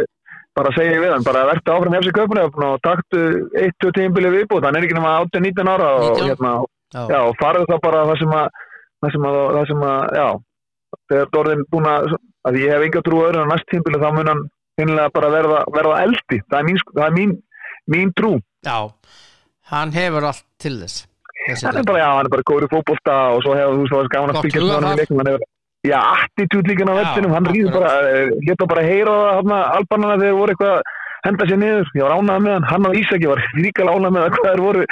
bara 0.58 0.74
segi 0.76 0.90
ég 0.94 1.02
við 1.04 1.14
hann, 1.14 1.26
bara 1.26 1.48
verðtu 1.50 1.74
áfram 1.74 1.94
í 1.94 2.00
FC 2.00 2.10
Köpunum 2.18 2.66
og 2.70 2.82
taktu 2.86 3.20
1-2 3.64 3.94
tímbilið 3.98 4.36
viðbúð, 4.38 4.66
hann 4.66 4.76
er 4.80 4.84
ekki 4.88 4.98
nema 4.98 5.16
18-19 5.22 5.72
ára 5.74 5.88
og 5.94 6.00
19. 6.10 6.28
hérna, 6.30 6.52
já. 6.96 7.18
og 7.22 7.34
farðu 7.40 7.64
þá 7.70 7.76
bara 7.86 8.06
það 8.10 8.18
sem 8.24 8.32
að, 8.40 8.46
það 9.00 9.10
sem 9.16 9.24
að, 9.30 9.34
það 9.56 9.64
sem 9.70 9.80
að, 9.90 10.00
já, 10.20 10.28
þegar 11.10 11.34
Dorðin 11.36 11.68
búin 11.70 11.90
að, 11.90 12.00
að 12.50 12.54
ég 12.64 12.74
hef 12.74 12.82
enga 12.88 13.04
trú 13.06 13.16
öðru 13.28 13.44
en 13.44 13.52
næst 13.54 13.68
tímbilið 13.70 14.02
þá 14.02 14.10
mun 14.16 14.32
hann 14.34 14.42
hann 19.70 19.94
hefur 19.96 20.26
allt 20.30 20.44
til 20.62 20.76
þess 20.82 21.06
Hann 21.64 21.78
er 21.80 21.86
bara, 21.88 21.98
já, 22.02 22.08
hann 22.18 22.26
er 22.28 22.32
bara 22.34 22.44
góður 22.46 22.66
í 22.66 22.70
fótbolta 22.70 23.14
og 23.34 23.42
svo 23.44 23.54
hefur 23.56 23.86
þú 23.88 23.96
var 23.96 24.08
gaman 24.12 24.34
að 24.34 24.44
með 24.44 24.72
hann 24.74 24.88
í 24.90 24.98
leiknum, 25.00 25.20
hann 25.22 25.30
hefur, 25.30 25.44
já, 25.88 25.98
attitút 26.20 26.68
líka 26.68 26.84
á 26.84 26.92
Já, 26.92 26.96
vellinum, 27.00 27.32
hann 27.36 27.48
rýður 27.48 27.76
bara, 27.78 27.92
hétta 28.44 28.66
bara 28.70 28.82
að 28.84 28.90
heyra 28.92 29.14
hann 29.38 29.54
albanana 29.56 30.18
þegar 30.20 30.36
voru 30.40 30.54
eitthvað 30.54 30.74
að 30.76 30.98
henda 31.24 31.46
sér 31.48 31.60
niður, 31.60 31.88
ég 31.96 32.04
var 32.04 32.14
ánægð 32.16 32.44
með 32.44 32.54
hann, 32.54 32.66
hann 32.70 32.88
og 32.90 32.98
Ísaki 33.00 33.30
var 33.30 33.40
líka 33.56 33.86
ánægð 33.88 34.14
með 34.16 34.26
hvað 34.36 34.46
þeir 34.50 34.62
voru, 34.66 34.84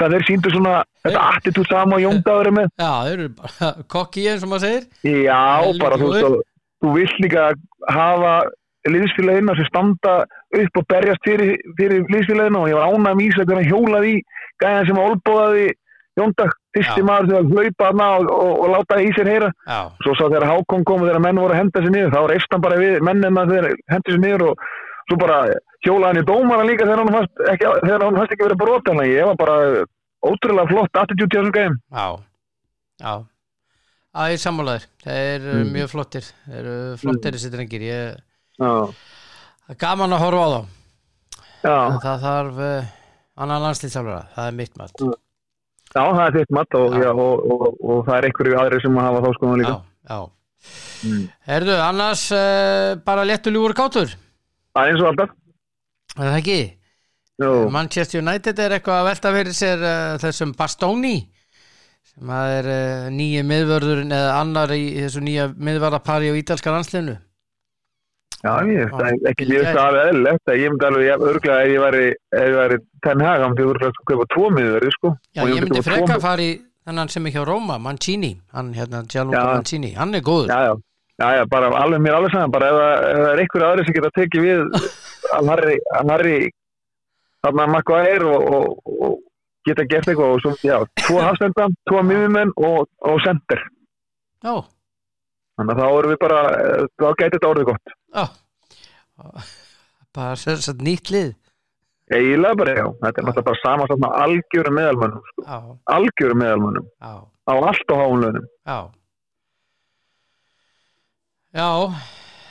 hvað 0.00 0.12
þeir 0.16 0.26
síndu 0.28 0.52
svona, 0.56 0.74
þetta 1.06 1.22
attitút 1.30 1.70
sama 1.72 1.96
og 1.98 2.02
Jóndaður 2.04 2.50
er 2.50 2.56
með. 2.58 2.68
já, 2.82 2.90
þeir 3.06 3.14
eru 3.14 3.30
bara 3.38 3.70
kokki 3.94 4.26
eins 4.32 4.44
og 4.46 4.52
maður 4.52 4.66
segir. 4.66 4.84
Já, 5.22 5.40
bara 5.82 5.98
þú 6.02 6.10
veist 6.12 6.28
að 6.28 6.36
þú 6.82 6.92
vill 6.98 7.16
líka 7.22 7.46
hafa 7.94 8.34
liðsfélagina 8.90 9.54
sem 9.58 9.68
standa 9.68 10.14
upp 10.58 10.80
og 10.80 10.86
berjast 10.90 11.22
fyrir, 11.26 11.54
fyrir 11.78 12.02
liðsfélagina 12.10 12.58
og 12.64 12.68
ég 12.72 12.78
var 12.80 12.98
með 13.04 13.22
Ísak 13.28 13.46
þegar 13.46 13.60
hann 13.62 13.70
hjólaði 13.70 14.12
í 14.16 14.22
gæðan 14.62 14.88
sem 14.90 15.00
olbóðaði 15.06 15.70
Jóndag, 16.20 16.50
fyrsti 16.76 17.00
maður 17.08 17.28
þegar 17.30 17.46
hlaupa 17.48 17.86
hana 17.88 18.06
og, 18.18 18.26
og, 18.36 18.50
og 18.60 18.66
láta 18.74 18.98
í 19.00 19.06
sér 19.16 19.28
heyra. 19.32 19.46
Já, 19.64 19.78
svo 20.04 20.12
sá 20.18 20.26
þegar 20.26 20.44
Hákon 20.50 20.82
kom 20.84 21.00
og 21.00 21.08
þegar 21.08 21.22
menn 21.24 21.38
voru 21.40 21.54
að 21.54 21.60
henda 21.62 21.80
sér 21.80 21.94
niður 21.94 22.10
þá 22.12 22.18
var 22.26 22.34
eistan 22.34 22.60
bara 22.66 22.76
við 22.82 22.98
mennina 23.08 23.44
þegar 23.48 23.68
hendi 23.94 24.12
sér 24.12 24.20
niður 24.20 24.44
og 24.50 24.66
svo 25.08 25.16
bara 25.22 25.38
hjólaði 25.86 26.10
hann 26.10 26.20
í 26.20 26.26
dómara 26.28 26.66
líka 26.68 26.84
þegar 26.84 27.00
hann 27.00 27.14
fannst 27.16 27.40
ekki, 27.54 27.70
hann 27.88 28.20
ekki 28.26 28.40
verið 28.44 28.60
brotan 28.60 29.00
ég 29.08 29.30
var 29.30 29.38
bara 29.40 29.56
ótrúlega 30.28 30.68
flott 30.74 31.00
attitude 31.00 31.32
hjá 31.32 31.40
þessum 31.40 31.56
gæðum 31.56 31.78
já. 31.80 32.06
Já. 33.00 33.14
Að 34.12 34.28
ég 34.34 34.36
er 34.36 34.44
sammálaður, 34.44 34.84
þeir 35.06 35.32
eru 35.32 35.56
Mm. 35.62 35.72
mjög 35.78 35.88
flottir. 35.94 36.26
Þeir 36.44 36.60
eru 36.60 36.76
flottir 37.00 37.32
þessi 37.38 37.50
drengir. 37.56 37.84
Ég, 37.88 38.20
það 38.60 39.72
er 39.72 39.78
gaman 39.80 40.16
að 40.16 40.24
horfa 40.26 40.42
á 40.42 40.50
þá. 40.52 40.60
En 41.72 41.98
það 42.02 42.24
þarf 42.26 42.60
uh, 42.66 42.92
annan 43.42 43.64
landslýtsaflara, 43.66 44.26
það 44.34 44.48
er 44.50 44.56
mitt 44.58 44.78
mat. 44.80 45.02
Já, 45.92 46.02
það 46.02 46.22
er 46.24 46.36
þitt 46.38 46.54
mat 46.56 46.76
og, 46.78 46.96
Já. 46.98 47.10
og, 47.12 47.42
og, 47.54 47.64
og 47.80 48.04
það 48.06 48.14
er 48.16 48.28
einhverju 48.28 48.58
aðri 48.60 48.80
sem 48.82 49.00
hafa 49.02 49.24
þá 49.24 49.28
skoðum 49.36 49.60
líka. 49.60 49.74
Já, 49.76 50.12
já. 50.12 50.20
Mm. 51.02 51.24
Herðu, 51.48 51.74
annars 51.82 52.26
uh, 52.34 52.92
bara 53.06 53.26
léttu 53.26 53.52
ljúur 53.54 53.74
kátur. 53.78 54.14
Það 54.72 54.86
er 54.86 54.92
eins 54.92 55.02
og 55.02 55.10
alltaf. 55.10 55.34
Er 56.16 56.24
það 56.28 56.38
ekki? 56.38 56.60
Jú, 57.42 57.52
Manchester 57.74 58.20
United 58.22 58.60
er 58.60 58.76
eitthvað 58.76 59.00
að 59.00 59.08
velta 59.08 59.32
fyrir 59.34 59.56
sér 59.56 59.82
uh, 59.82 60.16
þessum 60.22 60.52
Bastoni 60.58 61.16
sem 62.12 62.30
að 62.34 62.54
er 62.58 62.66
nýju 63.14 63.42
miðvörðurinn 63.48 64.12
eða 64.12 64.32
annar 64.42 64.72
í 64.76 64.82
þessu 64.98 65.22
nýja 65.24 65.46
miðvörðapari 65.54 66.28
á 66.28 66.34
ítalska 66.36 66.74
landsliðinu 66.74 67.14
já, 68.42 68.52
ég 68.66 68.90
það 68.92 69.06
er 69.08 69.30
ekki 69.30 69.44
Billy 69.44 69.56
ég 69.56 69.64
veist 69.66 69.80
alveg 69.82 70.08
eðlilegt 70.10 70.50
að 70.52 70.60
ég 70.62 70.72
myndi 70.72 70.86
alveg 70.88 71.24
örugglega 71.28 71.58
ef 71.62 71.72
ég 71.72 71.82
væri, 71.86 72.06
væri 72.58 72.78
Ten 73.06 73.20
Hag, 73.26 73.40
hann 73.44 73.52
myndi 73.54 73.66
örugglega 73.68 73.94
sko 73.96 74.06
kaupa 74.12 74.26
tvo 74.34 74.50
miðverði, 74.56 74.92
sko. 74.96 75.12
Já, 75.36 75.42
ég 75.46 75.60
myndi 75.60 75.70
kaupa 75.70 75.82
tvo 75.82 75.90
frekar 75.90 76.16
mið- 76.16 76.24
fara 76.26 76.42
í 76.48 76.52
þennan 76.86 77.08
sem 77.14 77.26
er 77.26 77.32
hjá 77.36 77.44
Róma, 77.46 77.76
Mancini 77.78 78.32
hann 78.52 78.72
hérna, 78.74 79.02
Gianluca. 79.06 79.44
Mancini, 79.54 79.92
hann 79.94 80.14
er 80.14 80.20
góður 80.26 80.48
Já, 80.50 80.58
já, 80.66 80.74
já, 81.22 81.28
já, 81.38 81.44
bara 81.54 81.70
alveg 81.82 82.00
mér 82.02 82.14
alveg 82.18 82.32
saman, 82.34 82.50
bara 82.50 82.66
ef, 82.72 82.80
það- 82.82 83.04
það 83.22 83.30
er 83.32 83.42
einhverju 83.44 83.68
aðri 83.70 83.84
sem 83.86 83.94
geta 83.98 84.10
tekið 84.18 84.46
við 84.48 84.60
hann 85.34 85.48
Harry, 85.54 85.78
hann 85.94 86.10
Harry 86.16 86.38
þarna 87.46 87.66
Maguire 87.76 88.26
og, 88.26 88.42
og, 88.54 88.92
og 89.06 89.18
geta 89.66 89.84
gert 89.86 90.06
eitthvað 90.10 90.34
og 90.34 90.40
svo, 90.42 90.52
já, 90.66 90.76
tvo 91.06 91.20
hafstenda, 91.26 91.68
tvo 91.90 92.02
miðjumenn 92.06 92.50
og, 92.58 92.88
og 93.06 93.20
center. 93.26 93.62
Já, 94.42 94.56
Þannig 95.60 95.74
að 95.76 95.80
þá 95.82 95.86
erum 96.00 96.10
við 96.14 96.18
bara, 96.22 96.38
eh, 96.56 96.84
þá 96.96 97.06
gæti 97.20 97.34
þetta 97.36 97.48
orðið 97.52 97.66
gott. 97.68 97.90
Bara 100.12 100.36
sér 100.36 100.60
satt 100.62 100.82
nýtt 100.84 101.10
lið. 101.12 101.32
Eiginlega 102.12 102.58
bara, 102.60 102.72
já, 102.76 102.86
þetta 103.00 103.20
er 103.22 103.26
náttúrulega 103.28 103.46
bara 103.48 103.60
sama 103.62 103.86
svona 103.88 104.08
algjörum 104.20 104.74
meðalmönnum, 104.76 105.28
sko. 105.30 105.60
Algjörum 105.94 106.42
meðalmönnum, 106.42 106.88
á 107.00 107.52
allt 107.52 107.94
og 107.94 108.02
háum 108.02 108.20
launum. 108.20 108.48
já. 108.68 108.78
Já, 111.52 111.68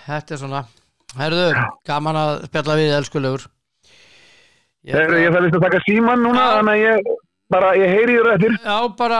þetta 0.05 0.33
er 0.33 0.39
svona. 0.41 0.61
Herðu, 1.17 1.47
gaman 1.85 2.15
að 2.15 2.31
spjalla 2.47 2.75
við 2.79 2.93
elskulegur 2.95 3.41
Ég 4.87 4.95
Þegar 4.95 5.17
ég 5.19 5.33
þarf 5.35 5.55
að 5.57 5.63
taka 5.65 5.79
síman 5.85 6.23
núna, 6.25 6.45
þannig 6.55 6.71
að 6.73 6.83
ég, 6.85 7.09
bara, 7.53 7.71
ég 7.77 7.91
heyri 7.91 8.15
þér 8.17 8.29
eftir. 8.31 8.55
Já, 8.63 8.77
bara 8.97 9.19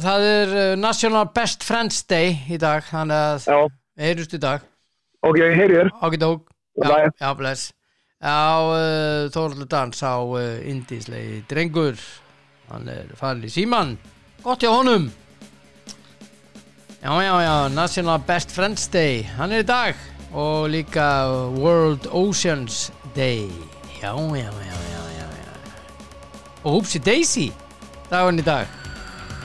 það 0.00 0.26
er 0.28 0.54
uh, 0.54 0.68
National 0.80 1.26
Best 1.36 1.66
Friends 1.68 1.98
Day 2.08 2.38
í 2.48 2.56
dag 2.62 2.86
þannig 2.88 3.24
að 3.26 3.48
Já, 3.50 3.58
heyrjust 4.06 4.38
í 4.38 4.40
dag 4.40 4.69
ok, 5.26 5.36
ég 5.38 5.56
heyri 5.58 5.74
þér. 5.80 5.90
Ágætók 6.00 6.48
Já, 6.80 6.88
Bye. 6.88 7.10
já, 7.20 7.34
bless. 7.36 7.72
Já, 8.22 8.40
uh, 8.62 9.28
Þóraldur 9.34 9.66
Dans 9.68 10.02
á 10.02 10.14
uh, 10.22 10.68
Indíslegi 10.70 11.42
drengur. 11.48 11.96
Hann 12.70 12.88
er 12.88 13.08
farin 13.18 13.42
í 13.44 13.50
síman 13.50 13.96
gott 14.44 14.62
hjá 14.62 14.70
honum. 14.72 15.10
Já, 17.02 17.10
já, 17.24 17.34
já, 17.42 17.68
National 17.74 18.18
Best 18.18 18.50
Friends 18.52 18.86
Day. 18.92 19.22
Hann 19.36 19.52
er 19.52 19.64
í 19.64 19.66
dag. 19.66 19.96
Og 20.32 20.68
líka 20.70 21.26
World 21.58 22.06
Oceans 22.12 22.90
Day. 23.16 23.48
Já, 24.00 24.14
já, 24.14 24.36
já, 24.36 24.76
já, 24.92 25.02
já, 25.18 25.26
já. 25.42 25.54
og 26.64 26.72
Hoopsie 26.78 27.00
Daisy. 27.00 27.50
Dagurinn 28.10 28.40
í 28.40 28.46
dag. 28.46 28.68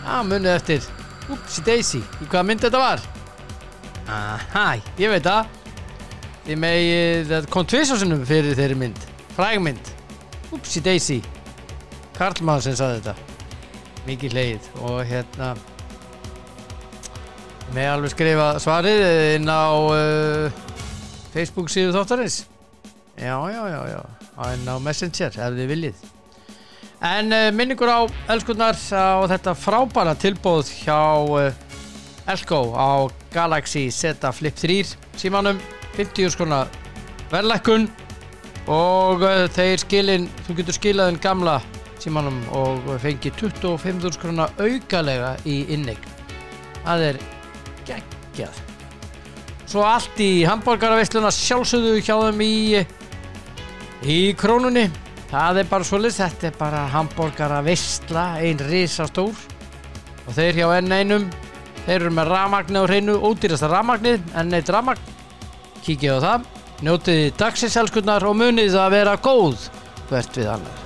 Já, 0.06 0.22
munið 0.24 0.54
eftir. 0.56 0.88
Hoopsie 1.28 1.64
Daisy. 1.66 2.04
Í 2.22 2.28
hvaða 2.30 2.48
mynd 2.52 2.64
þetta 2.64 2.80
var? 2.80 3.04
Aha, 4.08 4.76
ég 5.02 5.10
veit 5.10 5.26
það 5.26 5.65
Þið 6.46 6.60
megi, 6.62 6.98
það 7.26 7.46
kom 7.50 7.66
tvisasunum 7.66 8.26
fyrir 8.30 8.54
þeirri 8.58 8.76
mynd. 8.78 9.06
Frægmynd 9.34 9.88
Upsi 10.54 10.82
Daisy. 10.86 11.18
Karlmann 12.16 12.62
sem 12.62 12.76
saði 12.78 13.00
þetta. 13.02 13.16
Mikið 14.06 14.36
leið 14.38 14.68
og 14.86 15.00
hérna 15.10 15.56
Með 17.74 17.88
alveg 17.92 18.14
skrifa 18.14 18.50
svarið 18.62 19.02
inn 19.40 19.50
á 19.50 19.66
uh, 19.74 20.60
Facebook 21.34 21.72
síðu 21.74 21.96
þáttarins. 21.96 22.44
Já, 23.18 23.36
já, 23.50 23.62
já, 23.72 23.80
já. 23.90 24.02
Inn 24.54 24.70
á 24.70 24.76
Messenger 24.86 25.34
ef 25.34 25.58
þið 25.58 25.72
viljið. 25.74 26.04
En 27.10 27.34
uh, 27.34 27.48
minningur 27.58 27.90
á 27.90 28.00
elskurnar 28.32 28.78
á 28.94 29.26
þetta 29.34 29.56
frábæra 29.58 30.14
tilbóð 30.22 30.70
hjá 30.84 31.02
uh, 31.26 31.50
Elko 32.30 32.62
á 32.78 33.10
Galaxy 33.34 33.90
Z 33.90 34.22
Flip 34.38 34.56
3 34.62 34.94
símanum 35.18 35.60
50 35.98 36.34
skona 36.36 36.64
verðlækkun 37.32 37.88
og 38.72 39.24
uh, 39.26 39.46
þeir 39.56 39.82
skilin 39.84 40.28
þú 40.48 40.60
getur 40.60 40.80
skilaðin 40.80 41.22
gamla 41.24 41.60
símanum 42.02 42.42
og 42.54 42.92
fengi 43.02 43.32
25 43.34 44.12
skona 44.18 44.50
aukalega 44.60 45.36
í 45.48 45.64
inneign 45.74 46.16
það 46.86 47.06
er 47.10 47.20
geggjað. 47.88 48.62
Svo 49.66 49.86
allt 49.88 50.20
í 50.22 50.46
hambúrgaravisluna 50.46 51.32
sjálfsögðu 51.34 51.98
hjá 52.06 52.16
þeim 52.28 52.44
í 52.46 52.54
í 54.06 54.20
krónunni. 54.38 54.86
Það 55.32 55.64
er 55.64 55.70
bara 55.72 55.88
svolítið, 55.88 56.20
þetta 56.22 56.48
er 56.48 56.60
bara 56.60 56.84
hambúrgaravisla, 56.94 58.28
ein 58.46 58.62
risastór. 58.70 59.34
Og 60.26 60.38
þeir 60.38 60.62
hjá 60.62 60.68
enn 60.78 60.94
einum 60.94 61.26
þeir 61.86 61.98
eru 61.98 62.14
með 62.14 62.32
rafmagni 62.32 62.82
á 62.82 62.86
hreinu 62.86 63.18
ódýrasta 63.26 63.70
rafmagnið, 63.70 64.22
enn 64.38 64.54
eitt 64.58 64.72
kíkið 65.86 66.18
á 66.18 66.20
það, 66.26 66.50
njótið 66.86 67.22
dagsins 67.40 67.78
elskunnar 67.82 68.26
og 68.26 68.40
munið 68.42 68.80
að 68.82 68.98
vera 69.00 69.20
góð 69.22 69.70
hvert 70.10 70.42
við 70.42 70.52
annar 70.58 70.85